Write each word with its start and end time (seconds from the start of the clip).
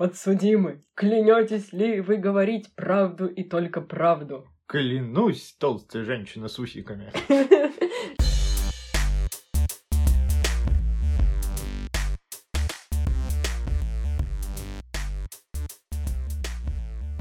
Подсудимый, 0.00 0.82
клянетесь 0.94 1.74
ли 1.74 2.00
вы 2.00 2.16
говорить 2.16 2.74
правду 2.74 3.26
и 3.26 3.44
только 3.44 3.82
правду? 3.82 4.48
Клянусь, 4.66 5.54
толстая 5.60 6.04
женщина 6.04 6.48
с 6.48 6.58
усиками. 6.58 7.12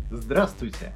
Здравствуйте! 0.10 0.94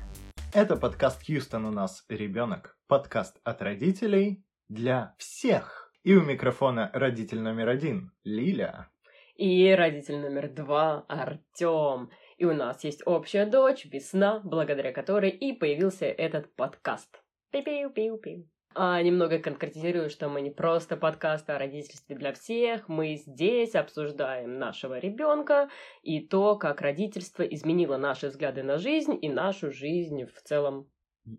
Это 0.53 0.77
подкаст 0.77 1.27
Хьюстон 1.27 1.65
у 1.65 1.71
нас 1.71 2.05
ребенок. 2.07 2.77
Подкаст 2.87 3.41
от 3.43 3.61
родителей 3.61 4.45
для 4.69 5.15
всех. 5.17 5.91
И 6.05 6.15
у 6.15 6.21
микрофона 6.21 6.89
родитель 6.93 7.41
номер 7.41 7.67
один 7.67 8.13
Лиля. 8.23 8.87
И 9.35 9.71
родитель 9.71 10.19
номер 10.19 10.47
два 10.47 11.05
Артем. 11.07 12.11
И 12.37 12.45
у 12.45 12.53
нас 12.53 12.83
есть 12.83 13.01
общая 13.07 13.47
дочь 13.47 13.85
Весна, 13.85 14.39
благодаря 14.43 14.91
которой 14.91 15.31
и 15.31 15.53
появился 15.53 16.05
этот 16.05 16.55
подкаст. 16.55 17.23
Пиу-пиу-пиу-пиу. 17.51 18.47
А 18.75 19.01
немного 19.01 19.39
конкретизирую, 19.39 20.09
что 20.09 20.29
мы 20.29 20.41
не 20.41 20.51
просто 20.51 20.97
подкаст 20.97 21.49
о 21.49 21.57
родительстве 21.57 22.15
для 22.15 22.33
всех, 22.33 22.87
мы 22.87 23.15
здесь 23.15 23.75
обсуждаем 23.75 24.59
нашего 24.59 24.99
ребенка 24.99 25.69
и 26.03 26.19
то, 26.19 26.55
как 26.55 26.81
родительство 26.81 27.43
изменило 27.43 27.97
наши 27.97 28.27
взгляды 28.27 28.61
на 28.61 28.77
жизнь 28.77 29.17
и 29.19 29.29
нашу 29.29 29.71
жизнь 29.71 30.25
в 30.25 30.41
целом. 30.43 30.87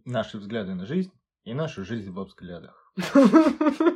Наши 0.04 0.38
взгляды 0.38 0.74
на 0.74 0.86
жизнь 0.86 1.12
и 1.44 1.54
нашу 1.54 1.84
жизнь 1.84 2.10
во 2.10 2.24
взглядах. 2.24 2.92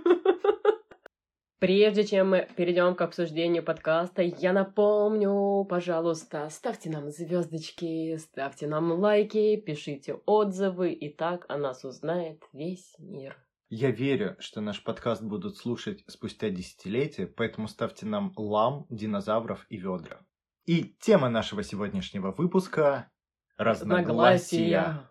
Прежде 1.58 2.04
чем 2.04 2.30
мы 2.30 2.48
перейдем 2.56 2.94
к 2.94 3.00
обсуждению 3.00 3.64
подкаста, 3.64 4.22
я 4.22 4.52
напомню, 4.52 5.64
пожалуйста, 5.64 6.48
ставьте 6.50 6.88
нам 6.88 7.10
звездочки, 7.10 8.16
ставьте 8.16 8.68
нам 8.68 8.92
лайки, 8.92 9.56
пишите 9.56 10.14
отзывы, 10.24 10.92
и 10.92 11.12
так 11.12 11.46
о 11.48 11.58
нас 11.58 11.84
узнает 11.84 12.44
весь 12.52 12.94
мир. 13.00 13.36
Я 13.70 13.90
верю, 13.90 14.36
что 14.38 14.60
наш 14.60 14.84
подкаст 14.84 15.24
будут 15.24 15.56
слушать 15.56 16.04
спустя 16.06 16.48
десятилетия, 16.50 17.26
поэтому 17.26 17.66
ставьте 17.66 18.06
нам 18.06 18.32
лам, 18.36 18.86
динозавров 18.88 19.66
и 19.68 19.78
ведра. 19.78 20.20
И 20.64 20.94
тема 21.00 21.28
нашего 21.28 21.64
сегодняшнего 21.64 22.30
выпуска— 22.30 23.10
разногласия. 23.56 25.10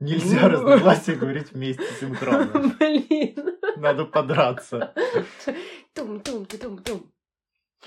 Нельзя 0.00 0.48
разногласия 0.48 1.14
говорить 1.14 1.52
вместе 1.52 1.86
синхронно. 2.00 2.74
Блин. 2.80 3.36
Надо 3.76 4.06
подраться. 4.06 4.92
Тум-тум-тум-тум. 5.94 7.12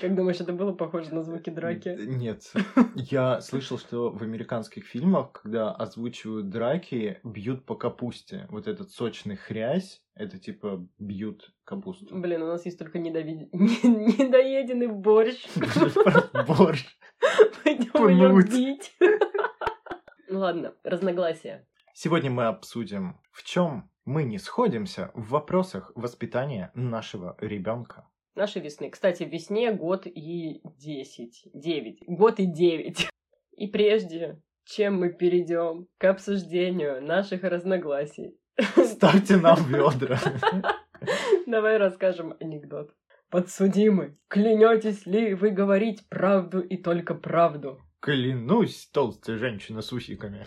Как 0.00 0.14
думаешь, 0.14 0.40
это 0.40 0.52
было 0.52 0.72
похоже 0.72 1.12
на 1.12 1.22
звуки 1.24 1.50
драки? 1.50 1.96
Нет. 1.98 2.52
Я 2.94 3.40
слышал, 3.40 3.78
что 3.78 4.10
в 4.10 4.22
американских 4.22 4.86
фильмах, 4.86 5.32
когда 5.32 5.72
озвучивают 5.72 6.48
драки, 6.48 7.20
бьют 7.24 7.66
по 7.66 7.74
капусте. 7.74 8.46
Вот 8.48 8.68
этот 8.68 8.90
сочный 8.92 9.36
хрясь, 9.36 10.02
это 10.14 10.38
типа 10.38 10.88
бьют 10.98 11.52
капусту. 11.64 12.06
Блин, 12.16 12.42
у 12.42 12.46
нас 12.46 12.64
есть 12.64 12.78
только 12.78 12.98
недовид... 12.98 13.52
недоеденный 13.52 14.86
борщ. 14.86 15.44
Борщ. 16.46 16.86
Пойдем 17.64 18.08
ее 18.08 18.42
бить. 18.42 18.96
Ну 20.28 20.38
ладно, 20.38 20.74
разногласия. 20.84 21.66
Сегодня 21.92 22.30
мы 22.30 22.46
обсудим, 22.46 23.20
в 23.32 23.42
чем 23.42 23.90
мы 24.08 24.24
не 24.24 24.38
сходимся 24.38 25.10
в 25.12 25.28
вопросах 25.28 25.92
воспитания 25.94 26.70
нашего 26.74 27.36
ребенка. 27.42 28.08
Нашей 28.34 28.62
весны. 28.62 28.88
Кстати, 28.88 29.24
весне 29.24 29.70
год 29.70 30.06
и 30.06 30.62
десять. 30.78 31.42
Девять. 31.52 31.98
Год 32.06 32.40
и 32.40 32.46
девять. 32.46 33.10
И 33.52 33.66
прежде, 33.66 34.40
чем 34.64 34.98
мы 34.98 35.12
перейдем 35.12 35.88
к 35.98 36.04
обсуждению 36.04 37.02
наших 37.04 37.42
разногласий. 37.42 38.38
Ставьте 38.82 39.36
нам 39.36 39.58
ведра. 39.68 40.18
Давай 41.46 41.76
расскажем 41.76 42.34
анекдот. 42.40 42.94
Подсудимый, 43.28 44.16
клянетесь 44.28 45.04
ли 45.04 45.34
вы 45.34 45.50
говорить 45.50 46.08
правду 46.08 46.60
и 46.60 46.78
только 46.78 47.14
правду? 47.14 47.78
Клянусь, 48.00 48.88
толстая 48.92 49.38
женщина 49.38 49.82
с 49.82 49.92
усиками. 49.92 50.46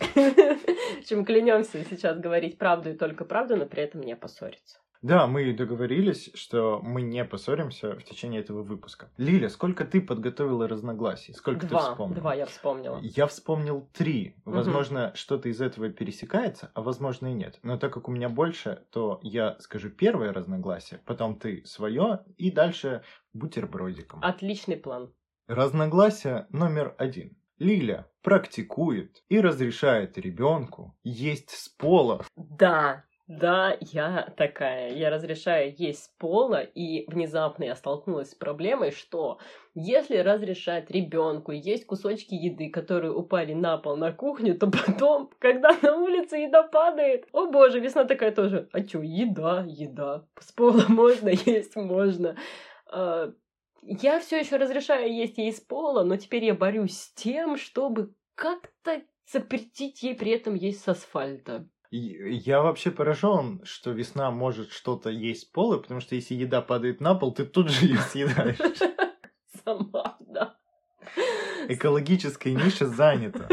Чем 1.06 1.26
клянемся 1.26 1.84
сейчас 1.84 2.20
говорить 2.20 2.58
правду 2.58 2.92
и 2.92 2.94
только 2.94 3.26
правду, 3.26 3.58
но 3.58 3.66
при 3.66 3.84
этом 3.84 4.02
не 4.02 4.16
поссориться. 4.16 4.80
Да, 5.02 5.26
мы 5.26 5.52
договорились, 5.52 6.30
что 6.36 6.80
мы 6.84 7.02
не 7.02 7.26
поссоримся 7.26 7.96
в 7.96 8.04
течение 8.04 8.40
этого 8.40 8.62
выпуска. 8.62 9.10
Лиля, 9.18 9.50
сколько 9.50 9.84
ты 9.84 10.00
подготовила 10.00 10.68
разногласий? 10.68 11.34
Сколько 11.34 11.66
два, 11.66 11.80
ты 11.80 11.92
вспомнила? 11.92 12.20
Два 12.20 12.36
я 12.36 12.46
вспомнила. 12.46 13.00
Я 13.02 13.26
вспомнил 13.26 13.90
три. 13.94 14.36
Возможно, 14.46 15.08
угу. 15.08 15.16
что-то 15.16 15.50
из 15.50 15.60
этого 15.60 15.90
пересекается, 15.90 16.70
а 16.76 16.84
возможно 16.84 17.28
и 17.28 17.34
нет. 17.34 17.58
Но 17.64 17.80
так 17.80 17.92
как 17.92 18.10
у 18.10 18.12
меня 18.12 18.30
больше, 18.30 18.84
то 18.92 19.20
я 19.24 19.58
скажу 19.60 19.90
первое 19.90 20.34
разногласие, 20.34 21.02
потом 21.06 21.36
ты 21.36 21.66
свое, 21.66 22.20
и 22.38 22.52
дальше 22.52 23.02
бутербродиком. 23.34 24.20
Отличный 24.22 24.78
план. 24.78 25.12
Разногласие 25.48 26.46
номер 26.52 26.94
один. 27.00 27.36
Лиля 27.62 28.08
практикует 28.24 29.24
и 29.30 29.40
разрешает 29.40 30.18
ребенку 30.18 30.96
есть 31.04 31.52
с 31.52 31.70
пола. 31.70 32.26
Да, 32.36 33.04
да, 33.28 33.78
я 33.80 34.34
такая. 34.36 34.92
Я 34.96 35.12
разрешаю 35.12 35.72
есть 35.78 36.06
с 36.06 36.08
пола, 36.18 36.62
и 36.64 37.06
внезапно 37.08 37.66
я 37.66 37.76
столкнулась 37.76 38.32
с 38.32 38.36
проблемой, 38.36 38.90
что 38.90 39.38
если 39.76 40.18
разрешать 40.18 40.90
ребенку 40.90 41.52
есть 41.52 41.86
кусочки 41.86 42.34
еды, 42.34 42.72
которые 42.72 43.14
упали 43.14 43.54
на 43.54 43.78
пол 43.78 43.96
на 43.96 44.12
кухню, 44.12 44.58
то 44.58 44.66
потом, 44.66 45.30
когда 45.38 45.70
на 45.84 45.98
улице 45.98 46.38
еда 46.38 46.64
падает, 46.64 47.28
о 47.32 47.46
боже, 47.46 47.80
весна 47.80 48.06
такая 48.06 48.32
тоже. 48.32 48.70
А 48.72 48.82
чё, 48.82 49.04
еда, 49.04 49.64
еда. 49.68 50.26
С 50.40 50.52
пола 50.52 50.86
можно 50.88 51.30
есть, 51.30 51.76
можно. 51.76 52.36
А, 52.88 53.32
я 53.82 54.20
все 54.20 54.40
еще 54.40 54.58
разрешаю 54.58 55.14
есть 55.14 55.38
ей 55.38 55.50
из 55.50 55.60
пола, 55.60 56.04
но 56.04 56.18
теперь 56.18 56.46
я 56.46 56.54
борюсь 56.54 56.98
с 56.98 57.14
тем, 57.14 57.58
чтобы 57.58 58.14
как-то 58.36 59.02
запретить 59.32 60.04
ей 60.04 60.16
при 60.16 60.32
этом 60.32 60.56
есть 60.56 60.82
с 60.82 60.88
асфальта. 60.88 61.68
Я 61.90 62.62
вообще 62.62 62.90
поражен, 62.90 63.62
что 63.66 63.92
весна 63.92 64.32
может 64.32 64.72
что-то 64.72 65.10
есть 65.10 65.42
с 65.42 65.46
пола, 65.46 65.78
потому 65.78 66.00
что 66.00 66.16
если 66.16 66.36
еда 66.36 66.62
падает 66.62 67.02
на 67.02 67.16
пол, 67.16 67.34
ты 67.34 67.46
тут 67.46 67.70
же 67.70 67.86
ее 67.86 67.98
съедаешь. 68.10 68.58
Сама, 69.66 70.18
да. 70.22 70.56
Экологическая 71.68 72.54
ниша 72.54 72.86
занята. 72.88 73.50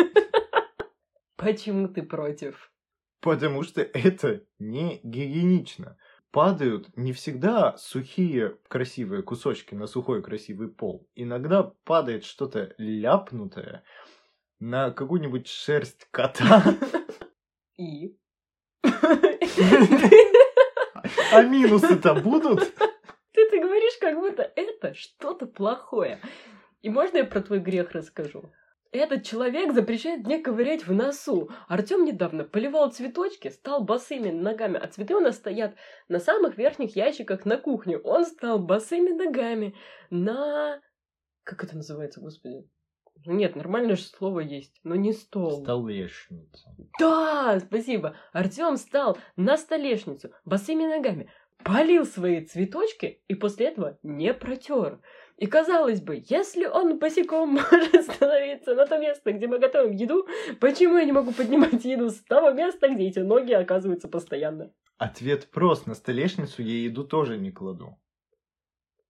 Почему 1.36 1.88
ты 1.88 2.02
против? 2.02 2.72
Потому 3.20 3.64
что 3.64 3.82
это 3.82 4.44
не 4.60 5.00
гигиенично 5.02 5.98
падают 6.30 6.96
не 6.96 7.12
всегда 7.12 7.76
сухие 7.76 8.58
красивые 8.68 9.22
кусочки 9.22 9.74
на 9.74 9.86
сухой 9.86 10.22
красивый 10.22 10.68
пол. 10.68 11.08
Иногда 11.14 11.72
падает 11.84 12.24
что-то 12.24 12.74
ляпнутое 12.78 13.84
на 14.60 14.90
какую-нибудь 14.90 15.48
шерсть 15.48 16.06
кота. 16.10 16.62
И? 17.76 18.16
А 21.30 21.42
минусы-то 21.42 22.14
будут? 22.14 22.74
Ты, 23.32 23.50
ты 23.50 23.60
говоришь, 23.60 23.96
как 24.00 24.16
будто 24.16 24.50
это 24.56 24.94
что-то 24.94 25.46
плохое. 25.46 26.20
И 26.82 26.90
можно 26.90 27.18
я 27.18 27.24
про 27.24 27.40
твой 27.40 27.60
грех 27.60 27.92
расскажу? 27.92 28.52
Этот 28.90 29.24
человек 29.24 29.74
запрещает 29.74 30.24
мне 30.24 30.38
ковырять 30.38 30.86
в 30.86 30.92
носу. 30.92 31.50
Артем 31.68 32.04
недавно 32.04 32.44
поливал 32.44 32.90
цветочки, 32.90 33.48
стал 33.48 33.84
босыми 33.84 34.30
ногами, 34.30 34.78
а 34.78 34.86
цветы 34.86 35.14
у 35.14 35.20
нас 35.20 35.36
стоят 35.36 35.74
на 36.08 36.18
самых 36.20 36.56
верхних 36.56 36.96
ящиках 36.96 37.44
на 37.44 37.58
кухне. 37.58 37.98
Он 37.98 38.24
стал 38.24 38.58
босыми 38.58 39.10
ногами 39.10 39.74
на... 40.08 40.80
Как 41.44 41.64
это 41.64 41.76
называется, 41.76 42.20
господи? 42.20 42.66
Нет, 43.26 43.56
нормальное 43.56 43.96
же 43.96 44.04
слово 44.04 44.40
есть, 44.40 44.80
но 44.84 44.94
не 44.94 45.12
стол. 45.12 45.62
Столешница. 45.62 46.74
Да, 46.98 47.60
спасибо. 47.60 48.16
Артем 48.32 48.76
стал 48.76 49.18
на 49.36 49.58
столешницу 49.58 50.30
босыми 50.46 50.86
ногами, 50.86 51.30
полил 51.62 52.06
свои 52.06 52.44
цветочки 52.44 53.22
и 53.28 53.34
после 53.34 53.66
этого 53.66 53.98
не 54.02 54.32
протер. 54.32 55.00
И 55.38 55.46
казалось 55.46 56.00
бы, 56.00 56.20
если 56.28 56.66
он 56.66 56.98
босиком 56.98 57.50
может 57.54 58.02
становиться 58.02 58.74
на 58.74 58.86
то 58.86 58.98
место, 58.98 59.32
где 59.32 59.46
мы 59.46 59.60
готовим 59.60 59.92
еду, 59.92 60.26
почему 60.60 60.98
я 60.98 61.04
не 61.04 61.12
могу 61.12 61.32
поднимать 61.32 61.84
еду 61.84 62.10
с 62.10 62.20
того 62.22 62.50
места, 62.50 62.88
где 62.88 63.06
эти 63.06 63.20
ноги 63.20 63.52
оказываются 63.52 64.08
постоянно? 64.08 64.72
Ответ 64.96 65.48
прост. 65.50 65.86
На 65.86 65.94
столешницу 65.94 66.60
я 66.62 66.82
еду 66.82 67.04
тоже 67.04 67.38
не 67.38 67.52
кладу. 67.52 67.96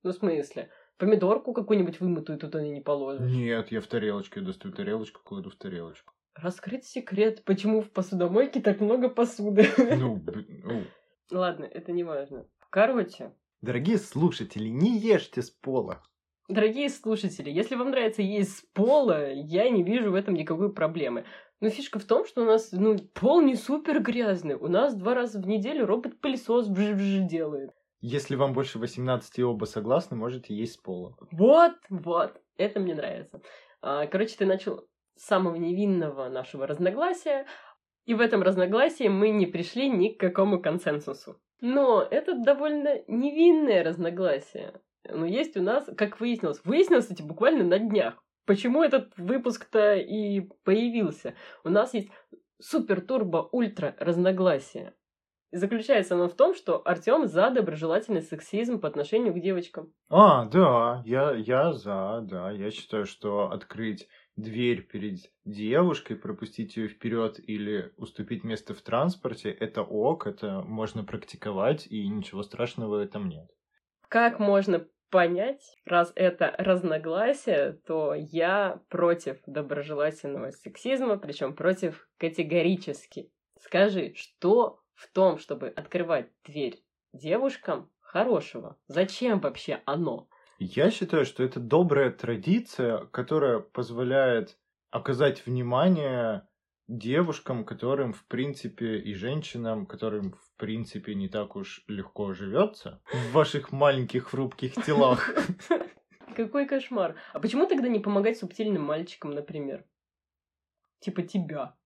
Ну, 0.03 0.11
в 0.11 0.15
смысле? 0.15 0.69
Помидорку 0.99 1.55
какую-нибудь 1.55 1.99
вымытую 1.99 2.39
туда 2.39 2.61
не 2.61 2.83
положишь? 2.83 3.33
Нет, 3.33 3.73
я 3.73 3.81
в 3.81 3.87
тарелочке 3.87 4.41
достаю 4.41 4.75
тарелочку, 4.75 5.23
кладу 5.25 5.49
в 5.49 5.57
тарелочку. 5.57 6.13
Раскрыть 6.35 6.85
секрет, 6.85 7.43
почему 7.45 7.81
в 7.81 7.91
посудомойке 7.91 8.61
так 8.61 8.81
много 8.81 9.09
посуды. 9.09 9.67
Ну, 9.79 10.23
ну. 10.65 10.85
Ладно, 11.31 11.65
это 11.65 11.93
не 11.93 12.05
важно. 12.05 12.47
Короче. 12.69 13.33
Дорогие 13.63 13.97
слушатели, 13.97 14.69
не 14.69 14.99
ешьте 14.99 15.41
с 15.41 15.51
пола. 15.51 16.03
Дорогие 16.49 16.89
слушатели, 16.89 17.50
если 17.50 17.75
вам 17.75 17.91
нравится 17.91 18.23
есть 18.23 18.56
с 18.56 18.62
пола, 18.73 19.33
я 19.33 19.69
не 19.69 19.83
вижу 19.83 20.11
в 20.11 20.15
этом 20.15 20.33
никакой 20.33 20.73
проблемы. 20.73 21.27
Но 21.61 21.69
фишка 21.69 21.99
в 21.99 22.05
том, 22.05 22.25
что 22.25 22.41
у 22.41 22.45
нас 22.47 22.73
ну, 22.73 22.97
пол 22.97 23.43
не 23.43 23.55
супер 23.55 24.00
грязный. 24.00 24.55
У 24.55 24.69
нас 24.69 24.95
два 24.95 25.15
раза 25.15 25.41
в 25.41 25.47
неделю 25.47 25.85
робот-пылесос 25.85 26.69
делает. 26.69 27.73
Если 28.00 28.35
вам 28.35 28.55
больше 28.55 28.79
18 28.79 29.39
и 29.39 29.45
оба 29.45 29.67
согласны, 29.67 30.17
можете 30.17 30.55
есть 30.55 30.75
с 30.75 30.77
пола. 30.79 31.17
Вот, 31.33 31.73
вот, 31.91 32.41
это 32.56 32.81
мне 32.81 32.94
нравится. 32.94 33.43
А, 33.83 34.06
короче, 34.06 34.37
ты 34.39 34.47
начал 34.47 34.89
с 35.17 35.27
самого 35.27 35.56
невинного 35.56 36.31
нашего 36.31 36.67
разногласия, 36.67 37.47
и 38.06 38.15
в 38.15 38.21
этом 38.21 38.43
разногласии 38.43 39.09
мы 39.09 39.31
не 39.31 39.44
пришли 39.44 39.91
ни 39.91 40.09
к 40.09 40.21
какому 40.21 40.62
консенсусу. 40.62 41.37
Но 41.61 42.03
это 42.03 42.39
довольно 42.39 43.03
невинное 43.06 43.85
разногласие. 43.85 44.81
Но 45.05 45.27
есть 45.27 45.56
у 45.56 45.62
нас, 45.62 45.89
как 45.97 46.21
выяснилось, 46.21 46.61
выяснилось, 46.65 47.05
кстати, 47.05 47.23
буквально 47.23 47.65
на 47.65 47.79
днях. 47.79 48.23
Почему 48.47 48.83
этот 48.83 49.12
выпуск-то 49.17 49.97
и 49.97 50.41
появился? 50.65 51.35
У 51.65 51.69
нас 51.69 51.93
есть 51.95 52.09
супер-турбо-ультра 52.61 53.95
разногласие. 53.99 54.95
И 55.50 55.56
заключается 55.56 56.15
оно 56.15 56.29
в 56.29 56.35
том, 56.35 56.55
что 56.55 56.83
Артем 56.87 57.27
за 57.27 57.50
доброжелательный 57.50 58.21
сексизм 58.21 58.81
по 58.81 58.89
отношению 58.89 59.33
к 59.33 59.41
девочкам. 59.41 59.93
А, 60.11 60.45
да, 60.47 61.03
я, 61.06 61.33
я 61.33 61.73
за, 61.73 62.21
да. 62.23 62.51
Я 62.51 62.71
считаю, 62.71 63.06
что 63.06 63.51
открыть 63.51 64.09
дверь 64.37 64.83
перед 64.83 65.19
девушкой, 65.44 66.17
пропустить 66.17 66.77
ее 66.77 66.89
вперед 66.89 67.41
или 67.41 67.93
уступить 67.97 68.44
место 68.44 68.75
в 68.75 68.83
транспорте, 68.83 69.51
это 69.51 69.83
ок, 69.83 70.27
это 70.27 70.62
можно 70.62 71.03
практиковать, 71.03 71.87
и 71.87 72.06
ничего 72.09 72.43
страшного 72.43 72.97
в 72.97 73.01
этом 73.01 73.29
нет. 73.29 73.51
Как 74.08 74.38
можно 74.38 74.87
понять, 75.10 75.76
раз 75.84 76.12
это 76.14 76.55
разногласие, 76.58 77.72
то 77.87 78.14
я 78.14 78.81
против 78.88 79.38
доброжелательного 79.46 80.50
сексизма, 80.50 81.19
причем 81.19 81.55
против 81.55 82.08
категорически. 82.19 83.31
Скажи, 83.60 84.14
что 84.14 84.81
в 84.94 85.08
том, 85.12 85.38
чтобы 85.38 85.69
открывать 85.69 86.31
дверь 86.44 86.82
девушкам 87.12 87.90
хорошего? 88.00 88.78
Зачем 88.87 89.40
вообще 89.40 89.82
оно? 89.84 90.28
Я 90.58 90.90
считаю, 90.90 91.25
что 91.25 91.44
это 91.44 91.60
добрая 91.60 92.10
традиция, 92.10 93.06
которая 93.06 93.60
позволяет 93.60 94.58
оказать 94.90 95.46
внимание 95.46 96.49
девушкам, 96.88 97.64
которым, 97.64 98.12
в 98.12 98.25
принципе, 98.25 98.99
и 98.99 99.14
женщинам, 99.14 99.87
которым, 99.87 100.32
в 100.32 100.56
принципе, 100.56 101.14
не 101.14 101.29
так 101.29 101.55
уж 101.55 101.85
легко 101.87 102.32
живется 102.32 103.00
в 103.12 103.32
ваших 103.32 103.70
маленьких 103.70 104.29
хрупких 104.29 104.75
телах. 104.87 105.31
Какой 106.37 106.67
кошмар. 106.67 107.17
А 107.32 107.40
почему 107.40 107.67
тогда 107.67 107.88
не 107.88 107.99
помогать 107.99 108.38
субтильным 108.38 108.82
мальчикам, 108.82 109.32
например? 109.32 109.85
Типа 111.00 111.23
тебя. 111.23 111.76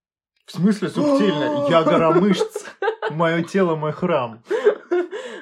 В 0.47 0.53
смысле 0.53 0.89
субтильно? 0.89 1.67
Я 1.69 1.83
гора 1.83 2.13
мышц. 2.13 2.67
Мое 3.11 3.43
тело 3.43 3.77
мой 3.77 3.93
храм. 3.93 4.43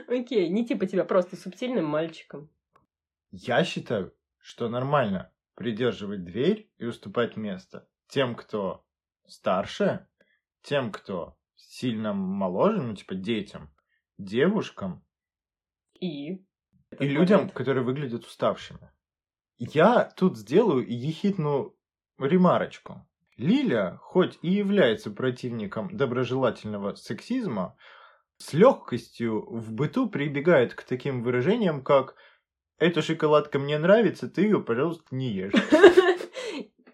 Окей, 0.08 0.48
не 0.48 0.66
типа 0.66 0.86
тебя, 0.86 1.04
просто 1.04 1.36
субтильным 1.36 1.84
мальчиком. 1.84 2.50
Я 3.30 3.64
считаю, 3.64 4.12
что 4.38 4.68
нормально 4.68 5.32
придерживать 5.54 6.24
дверь 6.24 6.70
и 6.78 6.86
уступать 6.86 7.36
место 7.36 7.88
тем, 8.08 8.34
кто 8.34 8.84
старше, 9.30 10.06
тем, 10.62 10.92
кто 10.92 11.36
сильно 11.56 12.12
моложе, 12.12 12.82
ну, 12.82 12.94
типа 12.94 13.14
детям, 13.14 13.74
девушкам. 14.18 15.04
И? 16.00 16.44
И 16.98 17.08
людям, 17.08 17.48
которые 17.50 17.84
выглядят 17.84 18.24
уставшими. 18.24 18.90
Я 19.58 20.04
тут 20.16 20.38
сделаю 20.38 20.86
ехидную 20.88 21.76
ремарочку. 22.18 23.06
Лиля, 23.36 23.98
хоть 24.02 24.38
и 24.42 24.50
является 24.50 25.10
противником 25.10 25.96
доброжелательного 25.96 26.94
сексизма, 26.94 27.76
с 28.36 28.52
легкостью 28.52 29.46
в 29.50 29.72
быту 29.72 30.08
прибегает 30.08 30.74
к 30.74 30.82
таким 30.82 31.22
выражениям, 31.22 31.82
как 31.82 32.16
«эта 32.78 33.02
шоколадка 33.02 33.58
мне 33.58 33.78
нравится, 33.78 34.28
ты 34.28 34.42
ее, 34.42 34.60
пожалуйста, 34.60 35.04
не 35.10 35.30
ешь». 35.30 35.52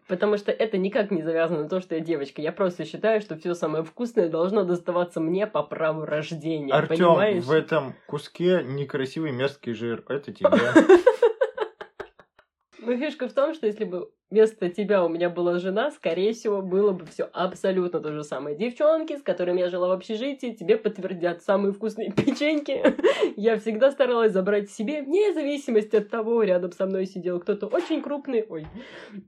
Потому 0.09 0.37
что 0.37 0.53
это 0.53 0.79
никак 0.79 1.11
не 1.11 1.23
завязано 1.23 1.65
на 1.65 1.69
то, 1.69 1.81
что 1.81 1.97
я 1.97 2.01
девочка. 2.01 2.41
Я 2.41 2.53
просто 2.53 2.85
считаю, 2.85 3.21
что 3.21 3.37
все 3.37 3.55
самое 3.55 3.83
вкусное 3.83 4.29
должно 4.29 4.63
доставаться 4.63 5.21
мне 5.21 5.47
по 5.47 5.63
праву 5.63 6.05
рождения. 6.05 6.73
Артем, 6.73 7.41
в 7.41 7.51
этом 7.51 7.95
куске 8.07 8.63
некрасивый 8.65 9.33
мерзкий 9.33 9.73
жир. 9.73 10.05
Это 10.09 10.33
тебе. 10.33 10.51
Фишка 12.97 13.29
в 13.29 13.33
том, 13.33 13.55
что 13.55 13.67
если 13.67 13.85
бы 13.85 14.11
вместо 14.31 14.69
тебя 14.69 15.05
у 15.05 15.09
меня 15.09 15.31
была 15.31 15.59
жена, 15.59 15.91
скорее 15.91 16.33
всего, 16.33 16.63
было 16.63 16.93
бы 16.93 17.07
все 17.07 17.25
абсолютно 17.33 18.01
то 18.01 18.13
же 18.13 18.25
самое. 18.25 18.57
Девчонки, 18.57 19.17
с 19.17 19.23
которыми 19.23 19.61
я 19.61 19.69
жила 19.69 19.89
в 19.89 19.93
общежитии, 19.93 20.53
тебе 20.53 20.77
подтвердят 20.77 21.43
самые 21.43 21.73
вкусные 21.73 22.13
печеньки. 22.17 22.83
я 23.37 23.59
всегда 23.59 23.91
старалась 23.91 24.33
забрать 24.33 24.71
себе, 24.71 25.03
вне 25.03 25.33
зависимости 25.33 25.97
от 25.97 26.11
того, 26.11 26.43
рядом 26.43 26.73
со 26.73 26.87
мной 26.87 27.07
сидел 27.07 27.41
кто-то 27.41 27.67
очень 27.67 28.03
крупный, 28.03 28.45
ой, 28.49 28.67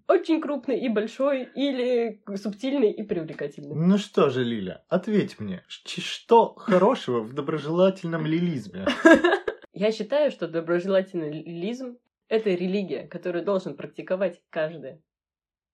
очень 0.08 0.40
крупный 0.40 0.78
и 0.80 0.88
большой, 0.88 1.48
или 1.54 2.20
субтильный 2.36 2.90
и 2.90 3.02
привлекательный. 3.02 3.74
Ну 3.74 3.98
что 3.98 4.30
же, 4.30 4.44
Лиля, 4.44 4.84
ответь 4.88 5.38
мне, 5.38 5.62
что 5.68 6.54
хорошего 6.54 7.20
в 7.20 7.34
доброжелательном 7.34 8.26
лилизме? 8.26 8.86
Я 9.72 9.92
считаю, 9.92 10.32
что 10.32 10.48
доброжелательный 10.48 11.30
лилизм 11.30 11.98
это 12.28 12.50
религия, 12.50 13.06
которую 13.06 13.44
должен 13.44 13.76
практиковать 13.76 14.40
каждый. 14.50 15.02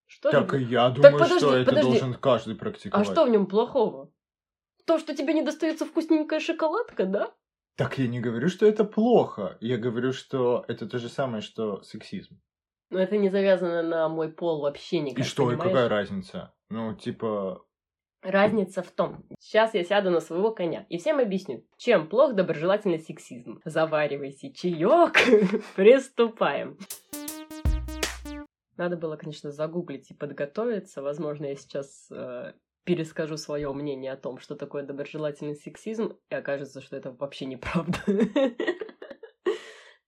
Что 0.07 0.29
так 0.31 0.51
же... 0.51 0.61
и 0.61 0.65
я 0.65 0.89
думаю, 0.89 1.01
так, 1.01 1.13
подожди, 1.13 1.37
что 1.39 1.55
это 1.55 1.65
подожди. 1.71 1.89
должен 1.89 2.13
каждый 2.13 2.55
практиковать. 2.55 3.07
А 3.07 3.11
что 3.11 3.25
в 3.25 3.29
нем 3.29 3.47
плохого? 3.47 4.11
То, 4.85 4.99
что 4.99 5.15
тебе 5.15 5.33
не 5.33 5.41
достается 5.41 5.85
вкусненькая 5.85 6.39
шоколадка, 6.39 7.05
да? 7.05 7.33
Так 7.75 7.97
я 7.97 8.07
не 8.07 8.19
говорю, 8.19 8.47
что 8.47 8.65
это 8.65 8.85
плохо. 8.85 9.57
Я 9.59 9.77
говорю, 9.77 10.13
что 10.13 10.63
это 10.67 10.87
то 10.87 10.99
же 10.99 11.09
самое, 11.09 11.41
что 11.41 11.81
сексизм. 11.81 12.39
Но 12.91 12.99
это 12.99 13.17
не 13.17 13.29
завязано 13.29 13.81
на 13.81 14.07
мой 14.07 14.31
пол 14.31 14.61
вообще 14.61 14.99
никак. 14.99 15.25
И 15.25 15.27
что, 15.27 15.47
понимаешь? 15.47 15.65
и 15.65 15.73
какая 15.73 15.89
разница? 15.89 16.53
Ну, 16.69 16.93
типа, 16.93 17.64
Разница 18.25 18.81
в 18.81 18.89
том, 18.89 19.23
сейчас 19.37 19.75
я 19.75 19.83
сяду 19.83 20.09
на 20.09 20.19
своего 20.19 20.51
коня 20.51 20.87
и 20.89 20.97
всем 20.97 21.19
объясню, 21.19 21.63
чем 21.77 22.09
плох 22.09 22.33
доброжелательный 22.33 22.97
сексизм. 22.97 23.61
Заваривайся 23.65 24.51
чаек, 24.51 25.13
приступаем. 25.75 26.75
Надо 28.77 28.97
было, 28.97 29.15
конечно, 29.15 29.51
загуглить 29.51 30.09
и 30.09 30.15
подготовиться. 30.15 31.03
Возможно, 31.03 31.45
я 31.45 31.55
сейчас 31.55 32.09
э, 32.11 32.53
перескажу 32.83 33.37
свое 33.37 33.71
мнение 33.71 34.11
о 34.11 34.17
том, 34.17 34.39
что 34.39 34.55
такое 34.55 34.81
доброжелательный 34.81 35.55
сексизм, 35.55 36.17
и 36.31 36.33
окажется, 36.33 36.81
что 36.81 36.97
это 36.97 37.11
вообще 37.11 37.45
неправда. 37.45 37.99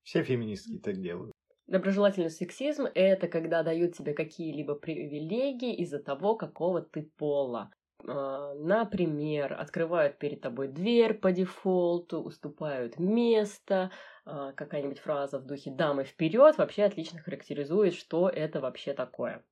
Все 0.02 0.24
феминистки 0.24 0.80
так 0.80 1.00
делают. 1.00 1.34
Доброжелательный 1.68 2.32
сексизм— 2.32 2.88
это 2.96 3.28
когда 3.28 3.62
дают 3.62 3.96
тебе 3.96 4.14
какие-либо 4.16 4.74
привилегии 4.74 5.76
из-за 5.76 6.00
того, 6.00 6.36
какого 6.36 6.82
ты 6.82 7.04
пола. 7.04 7.70
А, 8.06 8.54
например, 8.56 9.54
открывают 9.54 10.18
перед 10.18 10.42
тобой 10.42 10.68
дверь 10.68 11.14
по 11.14 11.32
дефолту, 11.32 12.22
уступают 12.22 13.00
место, 13.00 13.92
а, 14.26 14.52
какая-нибудь 14.54 15.00
фраза 15.00 15.40
в 15.40 15.46
духе 15.46 15.72
«дамы 15.72 16.04
вперед» 16.04 16.58
вообще 16.58 16.84
отлично 16.84 17.20
характеризует, 17.20 17.94
что 17.94 18.30
это 18.30 18.60
вообще 18.60 18.94
такое. 18.94 19.44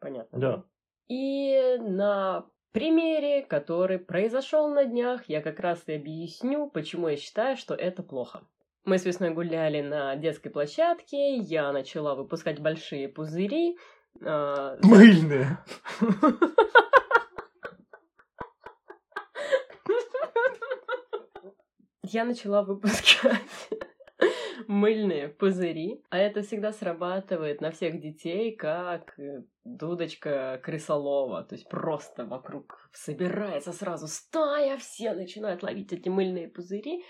Понятно? 0.00 0.38
Да. 0.38 0.64
И 1.08 1.76
на 1.80 2.46
примере, 2.72 3.42
который 3.42 3.98
произошел 3.98 4.68
на 4.68 4.84
днях, 4.84 5.28
я 5.28 5.40
как 5.40 5.60
раз 5.60 5.82
и 5.86 5.94
объясню, 5.94 6.68
почему 6.68 7.08
я 7.08 7.16
считаю, 7.16 7.56
что 7.56 7.74
это 7.74 8.02
плохо. 8.02 8.42
Мы 8.84 8.98
с 8.98 9.04
весной 9.04 9.30
гуляли 9.30 9.80
на 9.80 10.14
детской 10.16 10.50
площадке, 10.50 11.36
я 11.36 11.72
начала 11.72 12.14
выпускать 12.14 12.60
большие 12.60 13.08
пузыри. 13.08 13.78
Э, 14.20 14.76
Мыльные. 14.82 15.58
я 22.08 22.24
начала 22.24 22.62
выпускать 22.62 23.40
мыльные 24.66 25.28
пузыри, 25.28 26.02
а 26.10 26.18
это 26.18 26.42
всегда 26.42 26.72
срабатывает 26.72 27.60
на 27.60 27.70
всех 27.70 28.00
детей, 28.00 28.54
как 28.54 29.18
э, 29.18 29.42
дудочка 29.64 30.60
крысолова, 30.62 31.44
то 31.44 31.54
есть 31.54 31.68
просто 31.68 32.24
вокруг 32.24 32.88
собирается 32.92 33.72
сразу 33.72 34.06
стая, 34.06 34.76
все 34.78 35.12
начинают 35.12 35.62
ловить 35.62 35.92
эти 35.92 36.08
мыльные 36.08 36.48
пузыри, 36.48 37.04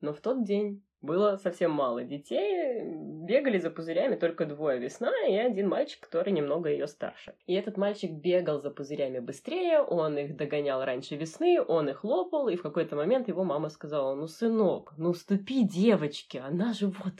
но 0.00 0.12
в 0.12 0.20
тот 0.20 0.44
день 0.44 0.82
было 1.02 1.36
совсем 1.36 1.70
мало 1.70 2.02
детей, 2.04 2.82
бегали 2.82 3.58
за 3.58 3.70
пузырями 3.70 4.16
только 4.16 4.46
двое, 4.46 4.78
весна 4.78 5.12
и 5.26 5.34
один 5.34 5.68
мальчик, 5.68 6.00
который 6.00 6.32
немного 6.32 6.68
ее 6.68 6.86
старше. 6.86 7.34
И 7.46 7.54
этот 7.54 7.76
мальчик 7.76 8.10
бегал 8.10 8.60
за 8.60 8.70
пузырями 8.70 9.20
быстрее, 9.20 9.80
он 9.80 10.18
их 10.18 10.36
догонял 10.36 10.84
раньше 10.84 11.16
весны, 11.16 11.60
он 11.60 11.88
их 11.88 12.02
лопал, 12.04 12.48
и 12.48 12.56
в 12.56 12.62
какой-то 12.62 12.96
момент 12.96 13.28
его 13.28 13.44
мама 13.44 13.68
сказала, 13.68 14.14
ну, 14.14 14.26
сынок, 14.26 14.94
ну, 14.96 15.14
ступи 15.14 15.64
девочке, 15.64 16.40
она 16.40 16.72
же 16.72 16.88
вот 16.88 17.14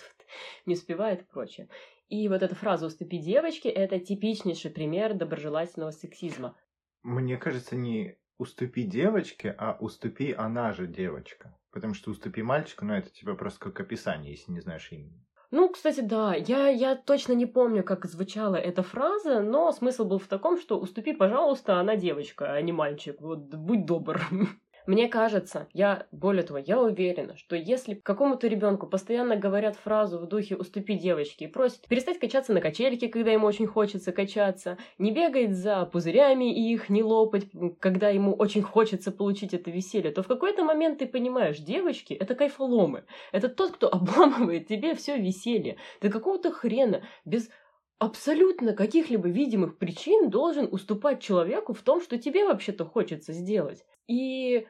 не 0.65 0.75
успевает 0.75 1.23
и 1.23 1.25
прочее. 1.25 1.69
И 2.09 2.29
вот 2.29 2.43
эта 2.43 2.55
фраза 2.55 2.87
«уступи 2.87 3.19
девочке»— 3.19 3.69
это 3.71 3.99
типичнейший 3.99 4.71
пример 4.71 5.15
доброжелательного 5.15 5.91
сексизма. 5.91 6.57
Мне 7.03 7.37
кажется, 7.37 7.75
не 7.75 8.17
уступи 8.39 8.85
девочке, 8.85 9.55
а 9.59 9.77
уступи 9.81 10.33
она 10.33 10.73
же 10.73 10.87
девочка. 10.87 11.57
Потому 11.77 11.93
что 11.93 12.11
уступи 12.11 12.43
мальчику, 12.43 12.87
ну 12.87 12.95
это 12.95 13.11
типа 13.11 13.35
просто 13.35 13.61
как 13.61 13.79
описание, 13.81 14.31
если 14.31 14.51
не 14.51 14.61
знаешь 14.61 14.91
имени. 14.91 15.23
Ну, 15.51 15.69
кстати, 15.69 16.01
да, 16.01 16.35
я, 16.35 16.69
я 16.69 16.97
точно 16.97 17.35
не 17.35 17.45
помню, 17.45 17.85
как 17.85 18.07
звучала 18.07 18.57
эта 18.57 18.83
фраза, 18.83 19.41
но 19.43 19.71
смысл 19.73 20.07
был 20.07 20.19
в 20.19 20.27
таком, 20.27 20.59
что 20.59 20.81
уступи, 20.81 21.13
пожалуйста, 21.13 21.79
она 21.79 21.97
девочка, 21.97 22.51
а 22.51 22.63
не 22.63 22.73
мальчик. 22.73 23.21
Вот 23.21 23.41
будь 23.55 23.85
добр. 23.85 24.23
Мне 24.87 25.09
кажется, 25.09 25.69
я, 25.73 26.07
более 26.13 26.45
того, 26.45 26.59
я 26.59 26.81
уверена, 26.81 27.37
что 27.37 27.57
если 27.57 27.95
какому-то 27.95 28.47
ребенку 28.47 28.87
постоянно 28.87 29.37
говорят 29.37 29.77
фразу 29.77 30.19
в 30.19 30.27
духе 30.27 30.55
«уступи 30.55 30.95
девочке» 30.95 31.47
и 31.47 31.49
просят 31.49 31.89
перестать 31.89 32.21
качаться 32.21 32.53
на 32.53 32.61
качельке, 32.61 33.09
когда 33.09 33.33
ему 33.33 33.49
очень 33.49 33.67
хочется 33.67 34.13
качаться, 34.13 34.79
не 34.99 35.11
бегать 35.11 35.57
за 35.57 35.87
пузырями 35.87 36.55
и 36.55 36.73
их 36.73 36.89
не 36.89 37.03
лопать, 37.03 37.49
когда 37.81 38.11
ему 38.11 38.33
очень 38.33 38.63
хочется 38.63 39.11
получить 39.11 39.55
это 39.55 39.73
веселье, 39.73 40.13
то 40.13 40.23
в 40.23 40.29
какой-то 40.29 40.63
момент 40.63 41.01
ты 41.01 41.07
понимаешь, 41.07 41.59
девочки— 41.59 42.15
это 42.15 42.37
кайфоломы. 42.37 43.05
Это 43.33 43.49
тот, 43.49 43.73
кто 43.73 43.89
обламывает 43.93 44.69
тебе 44.69 44.95
все 44.95 45.19
веселье. 45.19 45.79
Ты 46.01 46.11
какого-то 46.11 46.53
хрена 46.53 47.03
без 47.25 47.51
абсолютно 47.99 48.73
каких-либо 48.75 49.29
видимых 49.29 49.79
причин 49.79 50.31
должен 50.31 50.69
уступать 50.71 51.21
человеку 51.21 51.73
в 51.73 51.83
том, 51.83 52.01
что 52.01 52.19
тебе 52.19 52.47
вообще-то 52.47 52.85
хочется 52.85 53.33
сделать. 53.33 53.85
И 54.07 54.67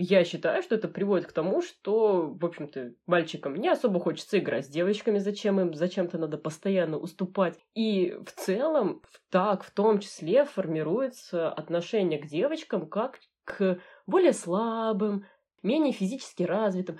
я 0.00 0.24
считаю, 0.24 0.62
что 0.62 0.74
это 0.74 0.88
приводит 0.88 1.26
к 1.26 1.32
тому, 1.32 1.62
что, 1.62 2.28
в 2.28 2.44
общем-то, 2.44 2.94
мальчикам 3.06 3.54
не 3.54 3.68
особо 3.68 4.00
хочется 4.00 4.38
играть 4.38 4.66
с 4.66 4.68
девочками, 4.68 5.18
зачем 5.18 5.60
им 5.60 5.74
зачем-то 5.74 6.18
надо 6.18 6.38
постоянно 6.38 6.98
уступать. 6.98 7.58
И 7.74 8.16
в 8.24 8.32
целом, 8.32 9.02
так 9.30 9.62
в 9.62 9.70
том 9.70 9.98
числе 9.98 10.44
формируется 10.44 11.50
отношение 11.50 12.18
к 12.18 12.26
девочкам 12.26 12.88
как 12.88 13.20
к 13.44 13.78
более 14.06 14.32
слабым, 14.32 15.26
менее 15.62 15.92
физически 15.92 16.44
развитым. 16.44 16.98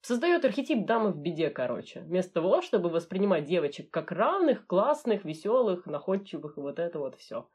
Создает 0.00 0.44
архетип 0.44 0.86
дамы 0.86 1.12
в 1.12 1.18
беде, 1.18 1.50
короче. 1.50 2.00
Вместо 2.00 2.34
того, 2.34 2.62
чтобы 2.62 2.88
воспринимать 2.88 3.44
девочек 3.44 3.90
как 3.90 4.12
равных, 4.12 4.66
классных, 4.66 5.24
веселых, 5.24 5.86
находчивых 5.86 6.56
и 6.56 6.60
вот 6.60 6.78
это 6.78 6.98
вот 6.98 7.16
все. 7.16 7.48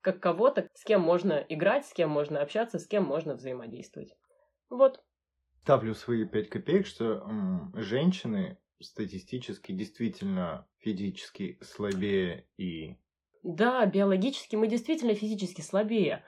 Как 0.00 0.20
кого-то, 0.20 0.68
с 0.74 0.84
кем 0.84 1.02
можно 1.02 1.44
играть, 1.48 1.86
с 1.86 1.92
кем 1.92 2.08
можно 2.08 2.40
общаться, 2.40 2.78
с 2.78 2.86
кем 2.86 3.04
можно 3.04 3.34
взаимодействовать. 3.34 4.14
Вот. 4.70 5.02
Ставлю 5.62 5.94
свои 5.94 6.24
пять 6.24 6.48
копеек, 6.48 6.86
что 6.86 7.04
м, 7.04 7.72
женщины 7.74 8.58
статистически 8.80 9.72
действительно 9.72 10.66
физически 10.78 11.58
слабее 11.62 12.46
и... 12.56 12.96
Да, 13.42 13.84
биологически 13.86 14.56
мы 14.56 14.66
действительно 14.66 15.14
физически 15.14 15.60
слабее. 15.60 16.24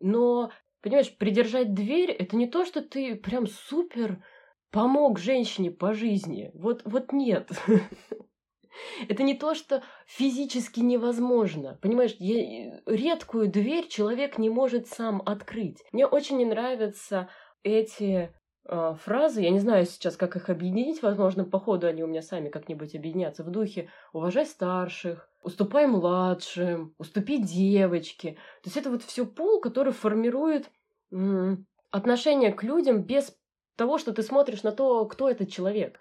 Но, 0.00 0.50
понимаешь, 0.80 1.14
придержать 1.16 1.74
дверь— 1.74 2.10
это 2.18 2.36
не 2.36 2.46
то, 2.46 2.64
что 2.64 2.82
ты 2.82 3.14
прям 3.16 3.46
супер 3.46 4.22
помог 4.70 5.18
женщине 5.18 5.70
по 5.70 5.94
жизни. 5.94 6.50
Вот, 6.54 6.82
вот 6.84 7.12
нет. 7.12 7.50
Это 9.08 9.22
не 9.22 9.34
то, 9.34 9.54
что 9.54 9.82
физически 10.06 10.80
невозможно. 10.80 11.78
Понимаешь, 11.82 12.14
я, 12.18 12.80
редкую 12.86 13.48
дверь 13.48 13.88
человек 13.88 14.38
не 14.38 14.50
может 14.50 14.86
сам 14.88 15.22
открыть. 15.26 15.82
Мне 15.92 16.06
очень 16.06 16.36
не 16.36 16.44
нравится 16.44 17.28
эти 17.62 18.32
э, 18.64 18.94
фразы, 19.04 19.42
я 19.42 19.50
не 19.50 19.58
знаю 19.60 19.86
сейчас, 19.86 20.16
как 20.16 20.36
их 20.36 20.50
объединить, 20.50 21.02
возможно, 21.02 21.44
по 21.44 21.58
ходу 21.58 21.86
они 21.86 22.02
у 22.02 22.06
меня 22.06 22.22
сами 22.22 22.48
как-нибудь 22.48 22.94
объединятся 22.94 23.44
в 23.44 23.50
духе 23.50 23.90
«уважай 24.12 24.46
старших», 24.46 25.30
«уступай 25.42 25.86
младшим», 25.86 26.94
«уступи 26.98 27.38
девочке». 27.38 28.32
То 28.62 28.66
есть 28.66 28.76
это 28.76 28.90
вот 28.90 29.02
все 29.02 29.26
пул, 29.26 29.60
который 29.60 29.92
формирует 29.92 30.70
м- 31.10 31.66
отношение 31.90 32.52
к 32.52 32.62
людям 32.62 33.02
без 33.02 33.36
того, 33.76 33.98
что 33.98 34.12
ты 34.12 34.22
смотришь 34.22 34.62
на 34.62 34.72
то, 34.72 35.06
кто 35.06 35.28
этот 35.30 35.50
человек. 35.50 35.98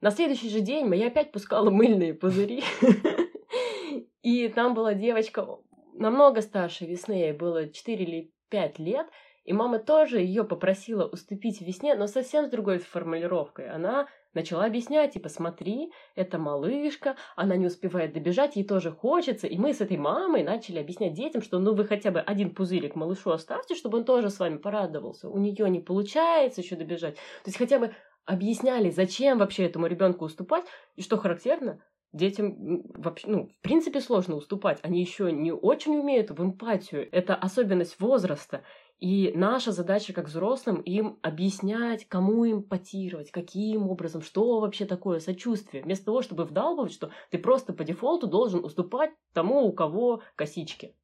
На 0.00 0.10
следующий 0.10 0.48
же 0.48 0.60
день 0.60 0.92
я 0.94 1.08
опять 1.08 1.32
пускала 1.32 1.70
мыльные 1.70 2.14
пузыри. 2.14 2.62
И 4.22 4.48
там 4.48 4.74
была 4.74 4.94
девочка 4.94 5.46
намного 5.94 6.40
старше 6.40 6.86
весны, 6.86 7.12
ей 7.12 7.32
было 7.32 7.68
4 7.68 8.04
или 8.04 8.32
5 8.48 8.78
лет, 8.78 9.06
и 9.44 9.52
мама 9.52 9.78
тоже 9.78 10.20
ее 10.20 10.44
попросила 10.44 11.06
уступить 11.06 11.60
весне, 11.60 11.94
но 11.94 12.06
совсем 12.06 12.46
с 12.46 12.50
другой 12.50 12.78
формулировкой. 12.78 13.70
Она 13.70 14.06
начала 14.34 14.64
объяснять, 14.64 15.14
типа, 15.14 15.28
смотри, 15.28 15.92
это 16.14 16.38
малышка, 16.38 17.16
она 17.36 17.56
не 17.56 17.66
успевает 17.66 18.12
добежать, 18.12 18.56
ей 18.56 18.64
тоже 18.64 18.92
хочется. 18.92 19.46
И 19.46 19.58
мы 19.58 19.74
с 19.74 19.80
этой 19.80 19.96
мамой 19.96 20.42
начали 20.42 20.78
объяснять 20.78 21.14
детям, 21.14 21.42
что 21.42 21.58
ну 21.58 21.74
вы 21.74 21.84
хотя 21.84 22.10
бы 22.10 22.20
один 22.20 22.54
пузырик 22.54 22.94
малышу 22.94 23.30
оставьте, 23.30 23.74
чтобы 23.74 23.98
он 23.98 24.04
тоже 24.04 24.30
с 24.30 24.38
вами 24.38 24.58
порадовался. 24.58 25.28
У 25.28 25.38
нее 25.38 25.68
не 25.70 25.80
получается 25.80 26.60
еще 26.60 26.76
добежать. 26.76 27.14
То 27.16 27.48
есть 27.48 27.58
хотя 27.58 27.78
бы 27.78 27.92
объясняли, 28.26 28.90
зачем 28.90 29.38
вообще 29.38 29.64
этому 29.64 29.86
ребенку 29.86 30.24
уступать. 30.24 30.64
И 30.96 31.02
что 31.02 31.16
характерно, 31.16 31.82
детям 32.12 32.82
вообще, 32.94 33.28
ну, 33.28 33.48
в 33.48 33.62
принципе, 33.62 34.00
сложно 34.00 34.36
уступать. 34.36 34.78
Они 34.82 35.00
еще 35.00 35.32
не 35.32 35.52
очень 35.52 35.96
умеют 35.96 36.30
в 36.30 36.42
эмпатию. 36.42 37.08
Это 37.12 37.34
особенность 37.34 38.00
возраста. 38.00 38.62
И 39.00 39.32
наша 39.34 39.72
задача 39.72 40.12
как 40.12 40.26
взрослым 40.26 40.82
им 40.82 41.18
объяснять, 41.22 42.06
кому 42.06 42.50
импотировать, 42.50 43.30
каким 43.30 43.88
образом, 43.88 44.20
что 44.20 44.60
вообще 44.60 44.84
такое 44.84 45.20
сочувствие. 45.20 45.82
Вместо 45.82 46.04
того, 46.04 46.20
чтобы 46.20 46.44
вдалбывать, 46.44 46.92
что 46.92 47.10
ты 47.30 47.38
просто 47.38 47.72
по 47.72 47.82
дефолту 47.82 48.26
должен 48.26 48.62
уступать 48.62 49.12
тому, 49.32 49.62
у 49.62 49.72
кого 49.72 50.22
косички. 50.36 50.94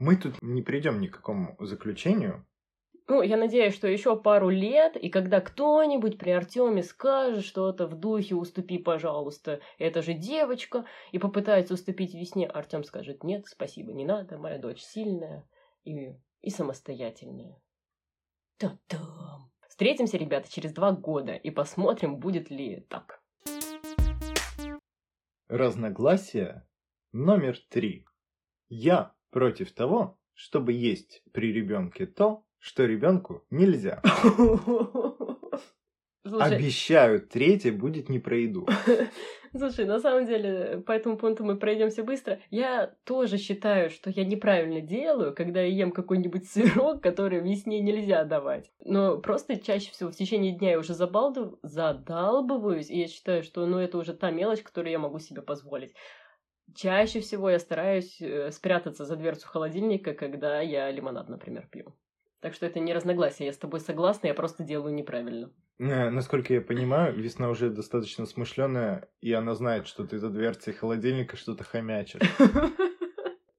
Мы 0.00 0.16
тут 0.16 0.42
не 0.42 0.60
придем 0.60 1.00
ни 1.00 1.06
к 1.06 1.14
какому 1.14 1.56
заключению. 1.60 2.44
Ну, 3.08 3.22
я 3.22 3.36
надеюсь, 3.36 3.74
что 3.74 3.86
еще 3.86 4.20
пару 4.20 4.48
лет, 4.48 4.96
и 4.96 5.08
когда 5.08 5.40
кто-нибудь 5.40 6.18
при 6.18 6.30
Артеме 6.30 6.82
скажет 6.82 7.44
что-то 7.44 7.86
в 7.86 7.94
духе 7.94 8.34
«уступи, 8.34 8.78
пожалуйста, 8.78 9.60
это 9.78 10.02
же 10.02 10.12
девочка», 10.12 10.84
и 11.12 11.20
попытается 11.20 11.74
уступить 11.74 12.14
весне, 12.14 12.48
Артем 12.48 12.82
скажет 12.82 13.22
«нет, 13.22 13.46
спасибо, 13.46 13.92
не 13.92 14.04
надо, 14.04 14.38
моя 14.38 14.58
дочь 14.58 14.80
сильная 14.80 15.48
и 15.84 16.16
и 16.42 16.50
самостоятельные. 16.50 17.60
Та-дам! 18.58 19.52
Встретимся, 19.68 20.16
ребята, 20.16 20.50
через 20.50 20.72
два 20.72 20.92
года 20.92 21.34
и 21.34 21.50
посмотрим, 21.50 22.16
будет 22.18 22.50
ли 22.50 22.80
так. 22.88 23.22
Разногласие 25.48 26.66
номер 27.12 27.58
три. 27.68 28.06
Я 28.68 29.14
против 29.30 29.72
того, 29.72 30.18
чтобы 30.32 30.72
есть 30.72 31.22
при 31.32 31.52
ребенке 31.52 32.06
то, 32.06 32.44
что 32.58 32.84
ребенку 32.84 33.44
нельзя. 33.50 34.02
Слушай, 36.28 36.56
Обещаю, 36.56 37.20
третье 37.20 37.70
будет 37.70 38.08
не 38.08 38.18
про 38.18 38.36
еду. 38.36 38.66
Слушай, 39.56 39.84
на 39.84 40.00
самом 40.00 40.26
деле, 40.26 40.82
по 40.84 40.90
этому 40.90 41.16
пункту 41.16 41.44
мы 41.44 41.56
пройдемся 41.56 42.02
быстро. 42.02 42.40
Я 42.50 42.94
тоже 43.04 43.38
считаю, 43.38 43.90
что 43.90 44.10
я 44.10 44.24
неправильно 44.24 44.80
делаю, 44.80 45.34
когда 45.34 45.60
я 45.60 45.68
ем 45.68 45.92
какой-нибудь 45.92 46.50
сырок, 46.50 47.00
который 47.00 47.40
весне 47.40 47.80
нельзя 47.80 48.24
давать. 48.24 48.72
Но 48.80 49.18
просто 49.18 49.56
чаще 49.56 49.92
всего 49.92 50.10
в 50.10 50.16
течение 50.16 50.52
дня 50.52 50.72
я 50.72 50.78
уже 50.78 50.94
забалдыв... 50.94 51.54
задалбываюсь, 51.62 52.90
и 52.90 52.98
я 52.98 53.06
считаю, 53.06 53.44
что 53.44 53.64
ну, 53.66 53.78
это 53.78 53.96
уже 53.96 54.12
та 54.12 54.30
мелочь, 54.30 54.62
которую 54.62 54.90
я 54.90 54.98
могу 54.98 55.20
себе 55.20 55.42
позволить. 55.42 55.94
Чаще 56.74 57.20
всего 57.20 57.48
я 57.48 57.60
стараюсь 57.60 58.20
э, 58.20 58.50
спрятаться 58.50 59.04
за 59.04 59.14
дверцу 59.14 59.46
холодильника, 59.46 60.12
когда 60.12 60.60
я 60.60 60.90
лимонад, 60.90 61.28
например, 61.28 61.68
пью. 61.70 61.94
Так 62.40 62.52
что 62.52 62.66
это 62.66 62.80
не 62.80 62.92
разногласие, 62.92 63.46
я 63.46 63.52
с 63.52 63.58
тобой 63.58 63.78
согласна, 63.80 64.26
я 64.26 64.34
просто 64.34 64.64
делаю 64.64 64.92
неправильно. 64.92 65.52
Э, 65.78 66.10
насколько 66.10 66.54
я 66.54 66.60
понимаю, 66.60 67.14
весна 67.14 67.50
уже 67.50 67.70
достаточно 67.70 68.26
смышленая, 68.26 69.08
и 69.20 69.32
она 69.32 69.54
знает, 69.54 69.86
что 69.86 70.06
ты 70.06 70.18
за 70.18 70.30
дверцей 70.30 70.72
холодильника 70.72 71.36
что-то 71.36 71.64
хомячишь. 71.64 72.20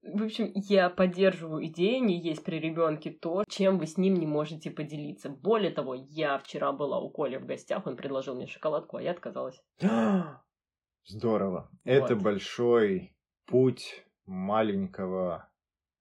В 0.01 0.23
общем, 0.23 0.51
я 0.55 0.89
поддерживаю 0.89 1.63
идею 1.67 2.03
не 2.03 2.19
есть 2.19 2.43
при 2.43 2.59
ребенке 2.59 3.11
то, 3.11 3.43
чем 3.47 3.77
вы 3.77 3.85
с 3.85 3.97
ним 3.97 4.15
не 4.15 4.25
можете 4.25 4.71
поделиться. 4.71 5.29
Более 5.29 5.69
того, 5.69 5.93
я 5.93 6.39
вчера 6.39 6.71
была 6.71 6.99
у 6.99 7.11
Коли 7.11 7.37
в 7.37 7.45
гостях, 7.45 7.85
он 7.85 7.95
предложил 7.95 8.33
мне 8.33 8.47
шоколадку, 8.47 8.97
а 8.97 9.01
я 9.01 9.11
отказалась. 9.11 9.61
Здорово. 11.05 11.69
Вот. 11.71 11.79
Это 11.85 12.15
большой 12.15 13.15
путь 13.45 14.05
маленького 14.25 15.49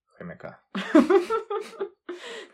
хомяка. 0.06 0.60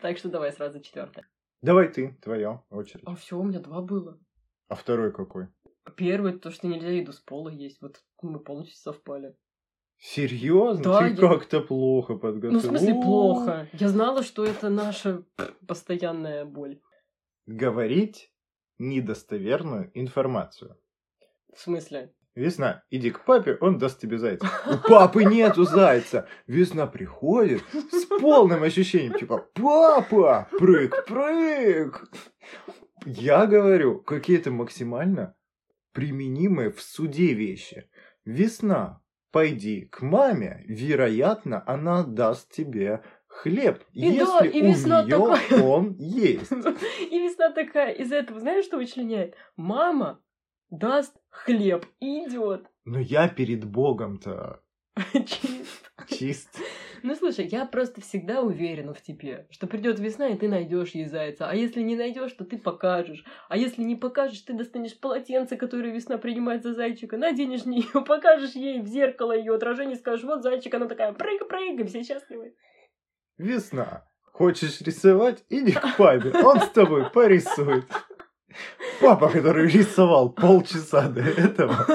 Так 0.01 0.17
что 0.17 0.27
давай 0.27 0.51
сразу 0.51 0.81
четвертое. 0.81 1.25
Давай 1.63 1.87
ты, 1.87 2.17
твоя 2.21 2.61
очередь. 2.69 3.03
А 3.07 3.15
все, 3.15 3.39
у 3.39 3.43
меня 3.43 3.59
два 3.59 3.81
было. 3.81 4.19
А 4.67 4.75
второй 4.75 5.13
какой? 5.13 5.47
Первый, 5.95 6.37
то, 6.37 6.51
что 6.51 6.67
нельзя 6.67 6.89
еду 6.89 7.13
с 7.13 7.21
пола 7.21 7.47
есть. 7.47 7.81
Вот 7.81 8.03
мы 8.21 8.39
полностью 8.41 8.75
совпали. 8.75 9.33
Серьезно? 9.97 10.83
Да, 10.83 10.99
Ты 10.99 11.13
я... 11.13 11.15
как-то 11.15 11.61
плохо 11.61 12.15
подготовил. 12.15 12.51
Ну, 12.51 12.59
в 12.59 12.63
смысле, 12.63 12.93
плохо. 12.95 13.69
Я 13.71 13.87
знала, 13.87 14.23
что 14.23 14.43
это 14.43 14.69
наша 14.69 15.23
постоянная 15.65 16.43
боль. 16.43 16.81
Говорить 17.45 18.33
недостоверную 18.77 19.89
информацию. 19.93 20.77
В 21.55 21.59
смысле? 21.61 22.13
Весна, 22.35 22.83
иди 22.89 23.11
к 23.11 23.25
папе, 23.25 23.57
он 23.61 23.77
даст 23.77 23.99
тебе 23.99 24.17
зайца. 24.17 24.47
У 24.65 24.87
папы 24.87 25.23
нету 25.23 25.65
зайца. 25.65 26.27
Весна 26.47 26.87
приходит 26.87 27.61
с 27.91 28.05
полным 28.05 28.63
ощущением, 28.63 29.13
типа, 29.13 29.45
папа, 29.53 30.47
прыг, 30.57 31.05
прыг. 31.05 32.09
Я 33.05 33.45
говорю, 33.45 33.99
какие-то 33.99 34.49
максимально 34.49 35.35
применимые 35.91 36.71
в 36.71 36.81
суде 36.81 37.33
вещи. 37.33 37.87
Весна, 38.25 39.01
пойди 39.31 39.85
к 39.85 40.01
маме, 40.01 40.63
вероятно, 40.67 41.63
она 41.67 42.03
даст 42.03 42.51
тебе 42.51 43.03
хлеб, 43.27 43.83
и 43.91 44.07
если 44.07 44.25
да, 44.25 44.45
и 44.45 44.61
весна 44.61 45.01
у 45.01 45.05
нее 45.05 45.37
такая... 45.49 45.63
он 45.63 45.95
есть. 45.97 46.51
И 46.51 47.19
весна 47.19 47.51
такая, 47.51 47.91
из-за 47.93 48.15
этого, 48.15 48.39
знаешь, 48.39 48.65
что 48.65 48.77
вычленяет? 48.77 49.35
Мама 49.55 50.19
даст 50.73 51.15
хлеб 51.29 51.85
и 51.99 52.25
идет. 52.25 52.65
Но 52.85 52.99
я 52.99 53.29
перед 53.29 53.63
Богом-то 53.63 54.61
чист. 55.13 55.91
Чист. 56.09 56.59
Ну 57.03 57.15
слушай, 57.15 57.45
я 57.45 57.65
просто 57.65 58.01
всегда 58.01 58.41
уверена 58.41 58.93
в 58.93 59.01
тебе, 59.01 59.45
что 59.51 59.67
придет 59.67 59.99
весна, 59.99 60.29
и 60.29 60.37
ты 60.37 60.47
найдешь 60.47 60.91
ей 60.91 61.05
зайца. 61.05 61.49
А 61.49 61.53
если 61.53 61.81
не 61.81 61.95
найдешь, 61.95 62.31
то 62.33 62.43
ты 62.43 62.57
покажешь. 62.57 63.23
А 63.49 63.57
если 63.57 63.83
не 63.83 63.95
покажешь, 63.95 64.41
ты 64.41 64.53
достанешь 64.53 64.99
полотенце, 64.99 65.57
которое 65.57 65.93
весна 65.93 66.17
принимает 66.17 66.63
за 66.63 66.73
зайчика, 66.73 67.17
наденешь 67.17 67.65
нее, 67.65 67.85
покажешь 68.05 68.53
ей 68.55 68.81
в 68.81 68.87
зеркало 68.87 69.37
ее 69.37 69.53
отражение, 69.53 69.95
скажешь, 69.95 70.25
вот 70.25 70.43
зайчик, 70.43 70.73
она 70.73 70.87
такая, 70.87 71.13
прыг, 71.13 71.47
прыг, 71.47 71.87
все 71.87 72.03
счастливы. 72.03 72.55
Весна. 73.37 74.07
Хочешь 74.33 74.81
рисовать? 74.81 75.43
Иди 75.49 75.73
к 75.73 75.97
папе, 75.97 76.31
он 76.43 76.59
с 76.59 76.69
тобой 76.69 77.07
порисует. 77.11 77.85
Папа, 79.03 79.29
который 79.29 79.67
рисовал 79.67 80.33
полчаса 80.33 81.09
до 81.09 81.21
этого. 81.21 81.85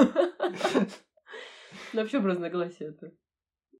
Ну, 1.91 2.01
вообще 2.01 2.19
разногласие 2.19 2.89
это. 2.89 3.11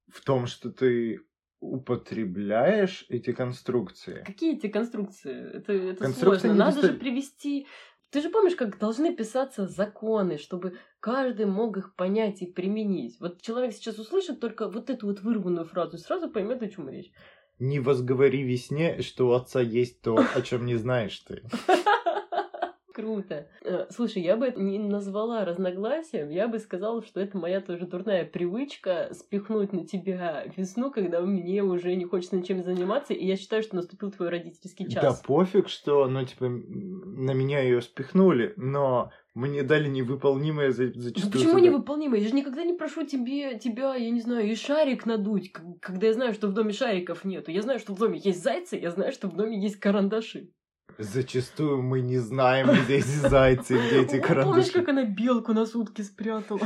В 0.08 0.24
том, 0.24 0.48
что 0.48 0.72
ты 0.72 1.20
употребляешь 1.60 3.06
эти 3.10 3.32
конструкции. 3.32 4.24
Какие 4.26 4.58
эти 4.58 4.68
конструкции? 4.68 5.58
Это, 5.58 5.74
это 5.74 6.04
конструкции 6.04 6.48
сложно. 6.48 6.66
Надо 6.66 6.76
доста... 6.82 6.92
же 6.92 6.98
привести... 6.98 7.68
Ты 8.12 8.22
же 8.22 8.30
помнишь, 8.30 8.56
как 8.56 8.80
должны 8.80 9.16
писаться 9.16 9.68
законы, 9.68 10.40
чтобы 10.40 10.78
каждый 11.00 11.46
мог 11.46 11.78
их 11.78 11.96
понять 11.96 12.42
и 12.42 12.48
применить. 12.48 13.20
Вот 13.20 13.42
человек 13.42 13.74
сейчас 13.74 14.00
услышит 14.00 14.40
только 14.40 14.68
вот 14.68 14.90
эту 14.90 15.06
вот 15.06 15.22
вырванную 15.22 15.68
фразу 15.68 15.98
и 15.98 16.00
сразу 16.00 16.28
поймет, 16.32 16.64
о 16.64 16.70
чем 16.70 16.90
речь. 16.90 17.12
Не 17.60 17.80
возговори 17.80 18.42
весне, 18.42 19.02
что 19.02 19.28
у 19.28 19.34
отца 19.34 19.62
есть 19.62 20.02
то, 20.02 20.18
о 20.34 20.42
чем 20.42 20.66
не 20.66 20.76
знаешь 20.76 21.20
ты. 21.20 21.44
Круто. 23.00 23.48
Э, 23.64 23.86
слушай, 23.90 24.22
я 24.22 24.36
бы 24.36 24.52
не 24.56 24.78
назвала 24.78 25.46
разногласием, 25.46 26.30
я 26.30 26.48
бы 26.48 26.60
сказала, 26.60 27.02
что 27.02 27.22
это 27.22 27.38
моя 27.38 27.62
тоже 27.62 27.86
дурная 27.86 28.26
привычка 28.26 29.10
спихнуть 29.14 29.72
на 29.72 29.86
тебя 29.86 30.44
весну, 30.58 30.92
когда 30.92 31.22
мне 31.22 31.64
уже 31.64 31.96
не 31.96 32.06
хочется 32.06 32.36
ничем 32.36 32.62
заниматься, 32.64 33.14
и 33.14 33.26
я 33.26 33.38
считаю, 33.38 33.64
что 33.64 33.78
наступил 33.78 34.12
твой 34.12 34.30
родительский 34.30 34.90
час. 34.90 35.02
Да 35.02 35.14
пофиг, 35.26 35.70
что, 35.70 36.08
ну, 36.08 36.26
типа, 36.26 36.50
на 36.50 37.32
меня 37.32 37.62
ее 37.62 37.82
спихнули, 37.82 38.54
но 38.58 39.12
мне 39.34 39.64
дали 39.64 39.88
невыполнимое 39.88 40.72
за, 40.72 40.88
зачастую. 40.88 41.26
Ну 41.26 41.32
почему 41.32 41.58
невыполнимое? 41.60 42.20
Я 42.20 42.28
же 42.28 42.36
никогда 42.36 42.64
не 42.64 42.74
прошу 42.74 43.06
тебе, 43.06 43.58
тебя, 43.58 43.96
я 43.96 44.10
не 44.10 44.20
знаю, 44.20 44.50
и 44.50 44.56
шарик 44.56 45.06
надуть, 45.06 45.54
когда 45.80 46.08
я 46.08 46.14
знаю, 46.14 46.34
что 46.34 46.48
в 46.48 46.54
доме 46.54 46.74
шариков 46.74 47.24
нету. 47.24 47.52
Я 47.52 47.62
знаю, 47.62 47.80
что 47.80 47.94
в 47.94 48.00
доме 48.00 48.20
есть 48.22 48.44
зайцы, 48.44 48.76
я 48.76 48.92
знаю, 48.92 49.14
что 49.14 49.30
в 49.30 49.36
доме 49.36 49.62
есть 49.62 49.78
карандаши. 49.78 50.50
Зачастую 51.00 51.82
мы 51.82 52.02
не 52.02 52.18
знаем, 52.18 52.68
где 52.84 52.98
эти 52.98 53.06
зайцы, 53.06 53.78
где 53.78 54.02
эти 54.02 54.20
карандаши. 54.20 54.50
Помнишь, 54.50 54.72
как 54.72 54.90
она 54.90 55.06
белку 55.06 55.54
на 55.54 55.66
сутки 55.66 56.02
спрятала? 56.02 56.60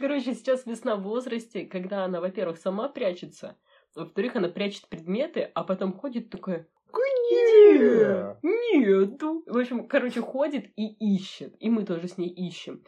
Короче, 0.00 0.34
сейчас 0.34 0.64
весна 0.64 0.96
в 0.96 1.02
возрасте, 1.02 1.66
когда 1.66 2.06
она, 2.06 2.22
во-первых, 2.22 2.56
сама 2.56 2.88
прячется, 2.88 3.58
во-вторых, 3.94 4.36
она 4.36 4.48
прячет 4.48 4.88
предметы, 4.88 5.50
а 5.54 5.64
потом 5.64 5.92
ходит 5.92 6.30
такая, 6.30 6.66
где? 6.90 8.38
Нету. 8.42 9.42
В 9.46 9.58
общем, 9.58 9.86
короче, 9.86 10.22
ходит 10.22 10.70
и 10.76 10.86
ищет. 11.14 11.54
И 11.60 11.68
мы 11.68 11.84
тоже 11.84 12.08
с 12.08 12.16
ней 12.16 12.30
ищем. 12.30 12.82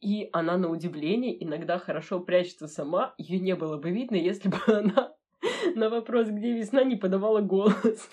И 0.00 0.30
она, 0.32 0.56
на 0.56 0.70
удивление, 0.70 1.44
иногда 1.44 1.78
хорошо 1.78 2.20
прячется 2.20 2.68
сама. 2.68 3.14
Ее 3.18 3.38
не 3.38 3.54
было 3.54 3.76
бы 3.76 3.90
видно, 3.90 4.16
если 4.16 4.48
бы 4.48 4.58
она 4.66 5.14
на 5.74 5.90
вопрос, 5.90 6.28
где 6.28 6.54
весна, 6.54 6.84
не 6.84 6.96
подавала 6.96 7.42
голос. 7.42 8.08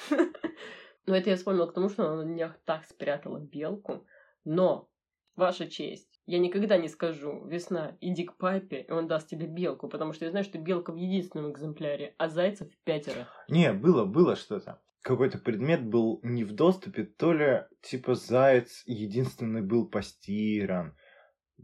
Но 1.06 1.16
это 1.16 1.30
я 1.30 1.36
вспомнила 1.36 1.68
к 1.68 1.74
тому, 1.74 1.90
что 1.90 2.08
она 2.08 2.24
на 2.24 2.34
днях 2.34 2.58
так 2.66 2.86
спрятала 2.86 3.40
белку. 3.40 4.06
Но, 4.44 4.90
ваша 5.36 5.68
честь, 5.68 6.20
я 6.26 6.40
никогда 6.40 6.78
не 6.78 6.88
скажу, 6.88 7.46
весна, 7.46 7.98
иди 8.02 8.24
к 8.24 8.38
папе, 8.38 8.82
и 8.82 8.92
он 8.92 9.08
даст 9.08 9.28
тебе 9.28 9.46
белку, 9.46 9.88
потому 9.88 10.14
что 10.14 10.26
я 10.26 10.32
знаю, 10.32 10.44
что 10.44 10.58
белка 10.58 10.92
в 10.92 10.96
единственном 10.96 11.52
экземпляре, 11.52 12.16
а 12.18 12.28
зайцев 12.28 12.72
в 12.72 12.84
пятеро. 12.84 13.28
Не, 13.48 13.74
было, 13.74 14.06
было 14.06 14.36
что-то. 14.36 14.82
Какой-то 15.02 15.38
предмет 15.38 15.86
был 15.86 16.20
не 16.24 16.44
в 16.44 16.54
доступе, 16.54 17.04
то 17.04 17.32
ли 17.32 17.64
типа 17.84 18.16
заяц 18.16 18.82
единственный 18.88 19.62
был 19.62 19.88
постиран. 19.88 20.98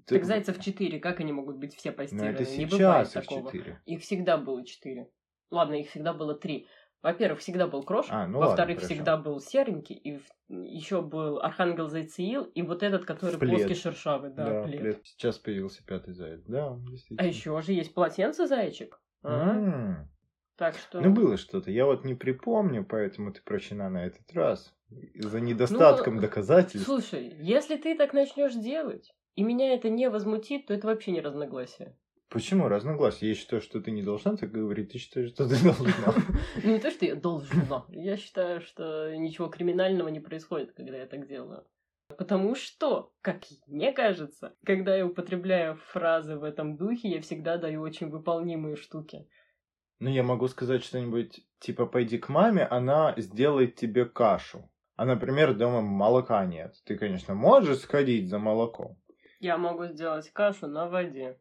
Так 0.05 0.25
зайцев 0.25 0.59
четыре, 0.59 0.99
как 0.99 1.19
они 1.19 1.31
могут 1.33 1.57
быть 1.57 1.75
все 1.75 1.91
постираны? 1.91 2.27
Ну 2.27 2.33
это 2.35 2.45
сейчас 2.45 3.15
их 3.15 3.27
четыре. 3.27 3.81
Их 3.85 4.01
всегда 4.01 4.37
было 4.37 4.63
четыре. 4.63 5.09
Ладно, 5.49 5.73
их 5.73 5.89
всегда 5.89 6.13
было 6.13 6.35
три. 6.35 6.67
Во-первых, 7.01 7.39
всегда 7.39 7.67
был 7.67 7.81
Крош, 7.83 8.07
а, 8.09 8.27
ну 8.27 8.39
во-вторых, 8.39 8.81
всегда 8.81 9.17
был 9.17 9.39
серенький, 9.39 9.95
и 9.95 10.19
еще 10.49 11.01
был 11.01 11.39
Архангел 11.39 11.87
Зайциил, 11.87 12.43
и 12.43 12.61
вот 12.61 12.83
этот, 12.83 13.05
который 13.05 13.39
плед. 13.39 13.55
плоский 13.55 13.73
шершавый, 13.73 14.31
да, 14.31 14.45
да 14.45 14.63
плед. 14.63 14.79
плед. 14.79 15.01
Сейчас 15.03 15.39
появился 15.39 15.83
пятый 15.83 16.13
заяц, 16.13 16.43
да, 16.45 16.77
действительно. 16.89 17.21
А 17.21 17.25
еще 17.25 17.59
же 17.61 17.73
есть 17.73 17.93
полотенце 17.93 18.45
зайчик. 18.45 19.01
А? 19.23 20.05
Так 20.57 20.77
что... 20.77 21.01
Ну, 21.01 21.11
было 21.11 21.37
что-то. 21.37 21.71
Я 21.71 21.87
вот 21.87 22.05
не 22.05 22.13
припомню, 22.13 22.85
поэтому 22.85 23.33
ты 23.33 23.41
прощена 23.41 23.89
на 23.89 24.05
этот 24.05 24.31
раз. 24.33 24.71
За 25.15 25.39
недостатком 25.39 26.17
ну, 26.17 26.21
доказательств. 26.21 26.85
Слушай, 26.85 27.33
если 27.39 27.77
ты 27.77 27.97
так 27.97 28.13
начнешь 28.13 28.53
делать, 28.53 29.11
и 29.35 29.43
меня 29.43 29.73
это 29.73 29.89
не 29.89 30.07
возмутит, 30.07 30.67
то 30.67 30.75
это 30.75 30.85
вообще 30.85 31.11
не 31.11 31.21
разногласие. 31.21 31.97
Почему 32.31 32.69
разногласия? 32.69 33.27
Я 33.27 33.35
считаю, 33.35 33.61
что 33.61 33.81
ты 33.81 33.91
не 33.91 34.03
должна 34.03 34.37
так 34.37 34.49
говорить, 34.51 34.93
ты 34.93 34.99
считаешь, 34.99 35.31
что 35.31 35.49
ты 35.49 35.61
должна. 35.61 36.13
Ну, 36.63 36.71
не 36.71 36.79
то, 36.79 36.89
что 36.89 37.05
я 37.05 37.15
должна. 37.15 37.85
Я 37.89 38.15
считаю, 38.15 38.61
что 38.61 39.13
ничего 39.13 39.49
криминального 39.49 40.07
не 40.07 40.21
происходит, 40.21 40.71
когда 40.71 40.95
я 40.95 41.07
так 41.07 41.27
делаю. 41.27 41.67
Потому 42.17 42.55
что, 42.55 43.11
как 43.21 43.41
мне 43.67 43.91
кажется, 43.91 44.55
когда 44.65 44.95
я 44.95 45.05
употребляю 45.05 45.75
фразы 45.75 46.37
в 46.37 46.45
этом 46.45 46.77
духе, 46.77 47.09
я 47.09 47.21
всегда 47.21 47.57
даю 47.57 47.81
очень 47.81 48.09
выполнимые 48.09 48.77
штуки. 48.77 49.27
Ну, 49.99 50.09
я 50.09 50.23
могу 50.23 50.47
сказать 50.47 50.85
что-нибудь, 50.85 51.41
типа, 51.59 51.85
пойди 51.85 52.17
к 52.17 52.29
маме, 52.29 52.63
она 52.63 53.13
сделает 53.17 53.75
тебе 53.75 54.05
кашу. 54.05 54.71
А, 54.95 55.03
например, 55.03 55.53
дома 55.53 55.81
молока 55.81 56.45
нет. 56.45 56.75
Ты, 56.85 56.97
конечно, 56.97 57.33
можешь 57.33 57.79
сходить 57.79 58.29
за 58.29 58.39
молоком. 58.39 58.97
Я 59.41 59.57
могу 59.57 59.85
сделать 59.87 60.29
кашу 60.31 60.67
на 60.67 60.87
воде. 60.87 61.37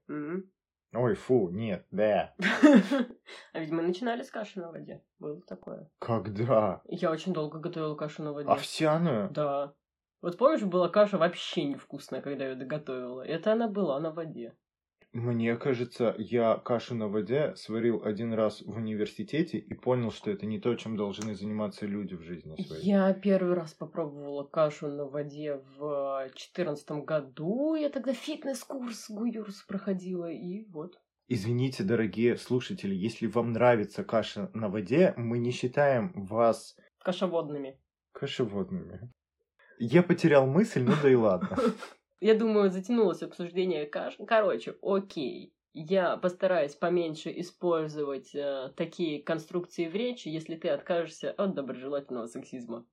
Ой, 0.93 1.15
фу, 1.15 1.51
нет, 1.51 1.87
да. 1.91 2.35
А 3.53 3.61
ведь 3.61 3.71
мы 3.71 3.83
начинали 3.83 4.23
с 4.23 4.31
каши 4.31 4.61
на 4.61 4.73
воде. 4.73 5.03
Было 5.21 5.41
такое. 5.43 5.89
Когда? 6.01 6.83
Я 6.87 7.11
очень 7.13 7.33
долго 7.33 7.59
готовила 7.59 7.95
кашу 7.95 8.25
на 8.25 8.33
воде. 8.33 8.51
Овсяную? 8.51 9.31
Да. 9.31 9.75
Вот 10.21 10.37
помнишь, 10.37 10.63
была 10.63 10.89
каша 10.89 11.17
вообще 11.17 11.65
невкусная, 11.65 12.21
когда 12.23 12.45
я 12.45 12.51
ее 12.51 12.57
доготовила. 12.57 13.23
Это 13.23 13.53
она 13.53 13.69
была 13.69 14.01
на 14.01 14.11
воде. 14.11 14.57
Мне 15.13 15.57
кажется, 15.57 16.15
я 16.19 16.57
кашу 16.57 16.95
на 16.95 17.09
воде 17.09 17.55
сварил 17.57 18.03
один 18.05 18.33
раз 18.33 18.63
в 18.63 18.77
университете 18.77 19.59
и 19.59 19.75
понял, 19.75 20.13
что 20.13 20.31
это 20.31 20.47
не 20.47 20.61
то, 20.61 20.77
чем 20.77 20.97
должны 20.97 21.35
заниматься 21.35 21.85
люди 21.85 22.15
в 22.15 22.23
жизни 22.23 22.55
своей. 22.63 22.85
Я 22.85 23.13
первый 23.13 23.55
раз 23.55 23.75
попробовала 23.75 24.45
кашу 24.45 24.87
на 24.87 25.07
воде 25.07 25.61
в 25.77 26.31
четырнадцатом 26.37 27.05
году. 27.05 27.75
Я 27.75 27.91
тогда 27.91 28.13
фитнес-курс 28.13 29.11
Гуюрс 29.11 29.65
проходила, 29.65 30.31
и 30.31 30.65
вот. 30.71 31.01
Извините, 31.27 31.83
дорогие 31.83 32.37
слушатели, 32.37 32.95
если 32.95 33.27
вам 33.27 33.53
нравится 33.53 34.05
каша 34.05 34.51
на 34.55 34.69
воде, 34.69 35.15
мы 35.17 35.39
не 35.39 35.51
считаем 35.51 36.13
вас... 36.15 36.77
Кашеводными. 37.01 37.81
Кашеводными. 38.13 39.13
Я 39.79 40.05
потерял 40.05 40.47
мысль, 40.47 40.83
ну 40.83 40.93
да 41.03 41.11
и 41.11 41.15
ладно. 41.15 41.57
Я 42.21 42.35
думаю, 42.35 42.71
затянулось 42.71 43.23
обсуждение. 43.23 43.87
Короче, 43.87 44.77
окей. 44.83 45.55
Я 45.73 46.19
постараюсь 46.19 46.75
поменьше 46.75 47.33
использовать 47.41 48.35
э, 48.35 48.73
такие 48.77 49.23
конструкции 49.23 49.89
в 49.89 49.95
речи, 49.95 50.29
если 50.29 50.57
ты 50.57 50.69
откажешься 50.69 51.31
от 51.31 51.55
доброжелательного 51.55 52.27
сексизма. 52.27 52.85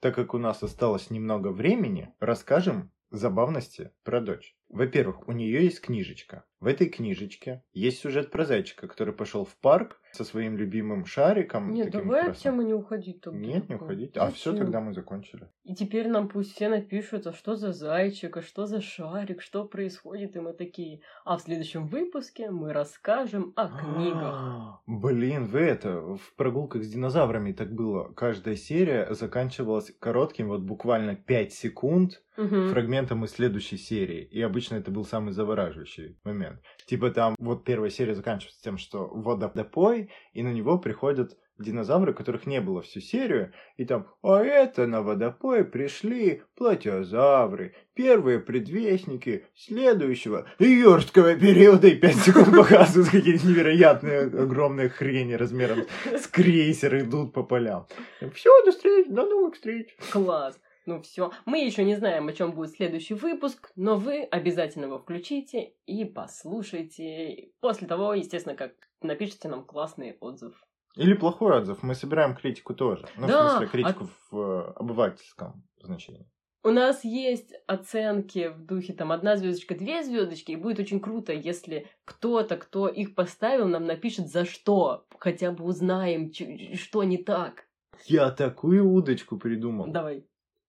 Так 0.00 0.14
как 0.14 0.34
у 0.34 0.38
нас 0.38 0.62
осталось 0.62 1.10
немного 1.10 1.48
времени, 1.48 2.14
расскажем, 2.20 2.92
забавности 3.10 3.90
про 4.04 4.20
дочь. 4.20 4.54
Во-первых, 4.68 5.28
у 5.28 5.32
нее 5.32 5.64
есть 5.64 5.80
книжечка. 5.80 6.44
В 6.64 6.66
этой 6.66 6.88
книжечке 6.88 7.62
есть 7.74 7.98
сюжет 7.98 8.30
про 8.30 8.46
зайчика, 8.46 8.88
который 8.88 9.12
пошел 9.12 9.44
в 9.44 9.54
парк 9.56 10.00
со 10.12 10.24
своим 10.24 10.56
любимым 10.56 11.04
шариком. 11.04 11.74
Нет, 11.74 11.90
давай 11.90 12.30
от 12.30 12.38
темы 12.38 12.64
не 12.64 12.72
уходить. 12.72 13.26
Нет, 13.26 13.68
не 13.68 13.74
уходить. 13.74 14.16
А 14.16 14.30
все, 14.30 14.56
тогда 14.56 14.80
мы 14.80 14.94
закончили. 14.94 15.50
И 15.64 15.74
теперь 15.74 16.08
нам 16.08 16.28
пусть 16.28 16.54
все 16.54 16.68
напишут, 16.70 17.26
а 17.26 17.32
что 17.34 17.56
за 17.56 17.72
зайчик, 17.72 18.38
а 18.38 18.42
что 18.42 18.64
за 18.64 18.80
шарик, 18.80 19.42
что 19.42 19.66
происходит, 19.66 20.36
и 20.36 20.40
мы 20.40 20.54
такие. 20.54 21.02
А 21.24 21.36
в 21.36 21.42
следующем 21.42 21.86
выпуске 21.86 22.50
мы 22.50 22.72
расскажем 22.72 23.52
о 23.56 23.68
книгах. 23.68 24.82
Блин, 24.86 25.46
вы 25.46 25.60
это, 25.60 26.00
в 26.00 26.34
прогулках 26.36 26.84
с 26.84 26.88
динозаврами 26.88 27.52
так 27.52 27.74
было. 27.74 28.12
Каждая 28.14 28.56
серия 28.56 29.12
заканчивалась 29.12 29.92
коротким, 29.98 30.48
вот 30.48 30.62
буквально 30.62 31.14
5 31.14 31.52
секунд, 31.52 32.22
фрагментом 32.36 33.24
из 33.24 33.32
следующей 33.32 33.76
серии. 33.76 34.24
И 34.24 34.40
обычно 34.54 34.76
это 34.76 34.92
был 34.92 35.04
самый 35.04 35.32
завораживающий 35.32 36.16
момент. 36.22 36.60
Типа 36.86 37.10
там 37.10 37.34
вот 37.40 37.64
первая 37.64 37.90
серия 37.90 38.14
заканчивается 38.14 38.62
тем, 38.62 38.78
что 38.78 39.08
водопой, 39.08 40.10
и 40.32 40.44
на 40.44 40.52
него 40.52 40.78
приходят 40.78 41.36
динозавры, 41.58 42.14
которых 42.14 42.46
не 42.46 42.60
было 42.60 42.80
всю 42.82 43.00
серию, 43.00 43.52
и 43.76 43.84
там, 43.84 44.06
а 44.22 44.38
это 44.38 44.86
на 44.86 45.02
водопой 45.02 45.64
пришли 45.64 46.42
платиозавры, 46.56 47.74
первые 47.94 48.38
предвестники 48.38 49.44
следующего 49.56 50.46
юрского 50.60 51.34
периода, 51.34 51.88
и 51.88 51.96
пять 51.96 52.16
секунд 52.16 52.50
показывают 52.56 53.10
какие-то 53.10 53.46
невероятные 53.48 54.20
огромные 54.20 54.88
хрени 54.88 55.34
размером 55.34 55.80
с 56.04 56.28
крейсер 56.28 57.00
идут 57.00 57.32
по 57.32 57.42
полям. 57.42 57.86
Все, 58.34 58.50
до 58.64 58.70
встречи, 58.70 59.10
до 59.10 59.26
новых 59.26 59.54
встреч. 59.54 59.96
Класс. 60.12 60.56
Ну 60.86 61.00
все, 61.00 61.32
мы 61.46 61.64
еще 61.64 61.84
не 61.84 61.96
знаем, 61.96 62.28
о 62.28 62.32
чем 62.32 62.52
будет 62.52 62.70
следующий 62.70 63.14
выпуск, 63.14 63.72
но 63.74 63.96
вы 63.96 64.22
обязательно 64.22 64.84
его 64.84 64.98
включите 64.98 65.74
и 65.86 66.04
послушайте. 66.04 67.52
После 67.60 67.88
того, 67.88 68.12
естественно, 68.12 68.54
как 68.54 68.72
напишите 69.00 69.48
нам 69.48 69.64
классный 69.64 70.16
отзыв. 70.20 70.62
Или 70.96 71.14
плохой 71.14 71.56
отзыв. 71.58 71.82
Мы 71.82 71.94
собираем 71.94 72.36
критику 72.36 72.74
тоже. 72.74 73.06
Ну, 73.16 73.26
да, 73.26 73.46
в 73.46 73.50
смысле, 73.50 73.68
критику 73.68 74.04
а... 74.04 74.08
в 74.30 74.38
э, 74.38 74.72
обывательском 74.76 75.64
значении. 75.82 76.28
У 76.62 76.70
нас 76.70 77.04
есть 77.04 77.52
оценки 77.66 78.48
в 78.48 78.64
духе 78.64 78.94
там 78.94 79.12
одна 79.12 79.36
звездочка, 79.36 79.74
две 79.74 80.02
звездочки, 80.02 80.52
и 80.52 80.56
будет 80.56 80.78
очень 80.78 80.98
круто, 80.98 81.32
если 81.32 81.88
кто-то, 82.06 82.56
кто 82.56 82.88
их 82.88 83.14
поставил, 83.14 83.68
нам 83.68 83.84
напишет 83.84 84.28
за 84.28 84.46
что, 84.46 85.06
хотя 85.18 85.50
бы 85.50 85.64
узнаем, 85.64 86.32
что 86.74 87.04
не 87.04 87.18
так. 87.18 87.66
Я 88.06 88.30
такую 88.30 88.90
удочку 88.90 89.36
придумал. 89.36 89.88
Давай. 89.88 90.24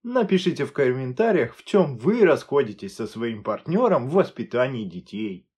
Напишите 0.08 0.66
в 0.66 0.72
комментариях, 0.72 1.56
в 1.56 1.64
чем 1.66 1.98
вы 1.98 2.26
расходитесь 2.26 2.96
со 2.96 3.08
своим 3.08 3.42
партнером 3.42 4.08
в 4.08 4.14
воспитании 4.14 4.86
детей. 4.86 5.50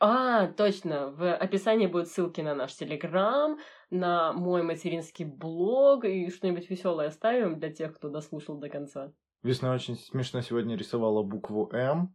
А, 0.00 0.46
точно. 0.46 1.10
В 1.10 1.34
описании 1.34 1.88
будут 1.88 2.08
ссылки 2.08 2.40
на 2.40 2.54
наш 2.54 2.72
телеграм, 2.72 3.58
на 3.90 4.32
мой 4.32 4.62
материнский 4.62 5.26
блог 5.26 6.06
и 6.06 6.30
что-нибудь 6.30 6.70
веселое 6.70 7.08
оставим 7.08 7.58
для 7.60 7.70
тех, 7.70 7.94
кто 7.94 8.08
дослушал 8.08 8.56
до 8.56 8.70
конца. 8.70 9.12
Весна 9.42 9.74
очень 9.74 9.96
смешно 9.96 10.40
сегодня 10.40 10.74
рисовала 10.74 11.22
букву 11.22 11.68
М, 11.74 12.14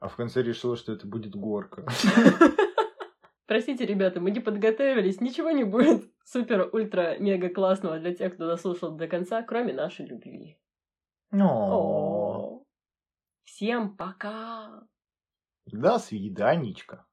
а 0.00 0.08
в 0.08 0.16
конце 0.16 0.42
решила, 0.42 0.78
что 0.78 0.94
это 0.94 1.06
будет 1.06 1.36
горка. 1.36 1.86
Простите, 3.46 3.84
ребята, 3.84 4.20
мы 4.20 4.30
не 4.30 4.40
подготовились, 4.40 5.20
ничего 5.20 5.50
не 5.50 5.64
будет 5.64 6.10
супер-ультра-мега 6.24 7.50
классного 7.50 7.98
для 7.98 8.14
тех, 8.14 8.34
кто 8.34 8.46
дослушал 8.46 8.96
до 8.96 9.06
конца, 9.06 9.42
кроме 9.42 9.72
нашей 9.74 10.06
любви. 10.06 10.58
О. 11.32 12.62
Всем 13.44 13.96
пока! 13.96 14.86
До 15.66 15.98
свиданечка. 15.98 17.06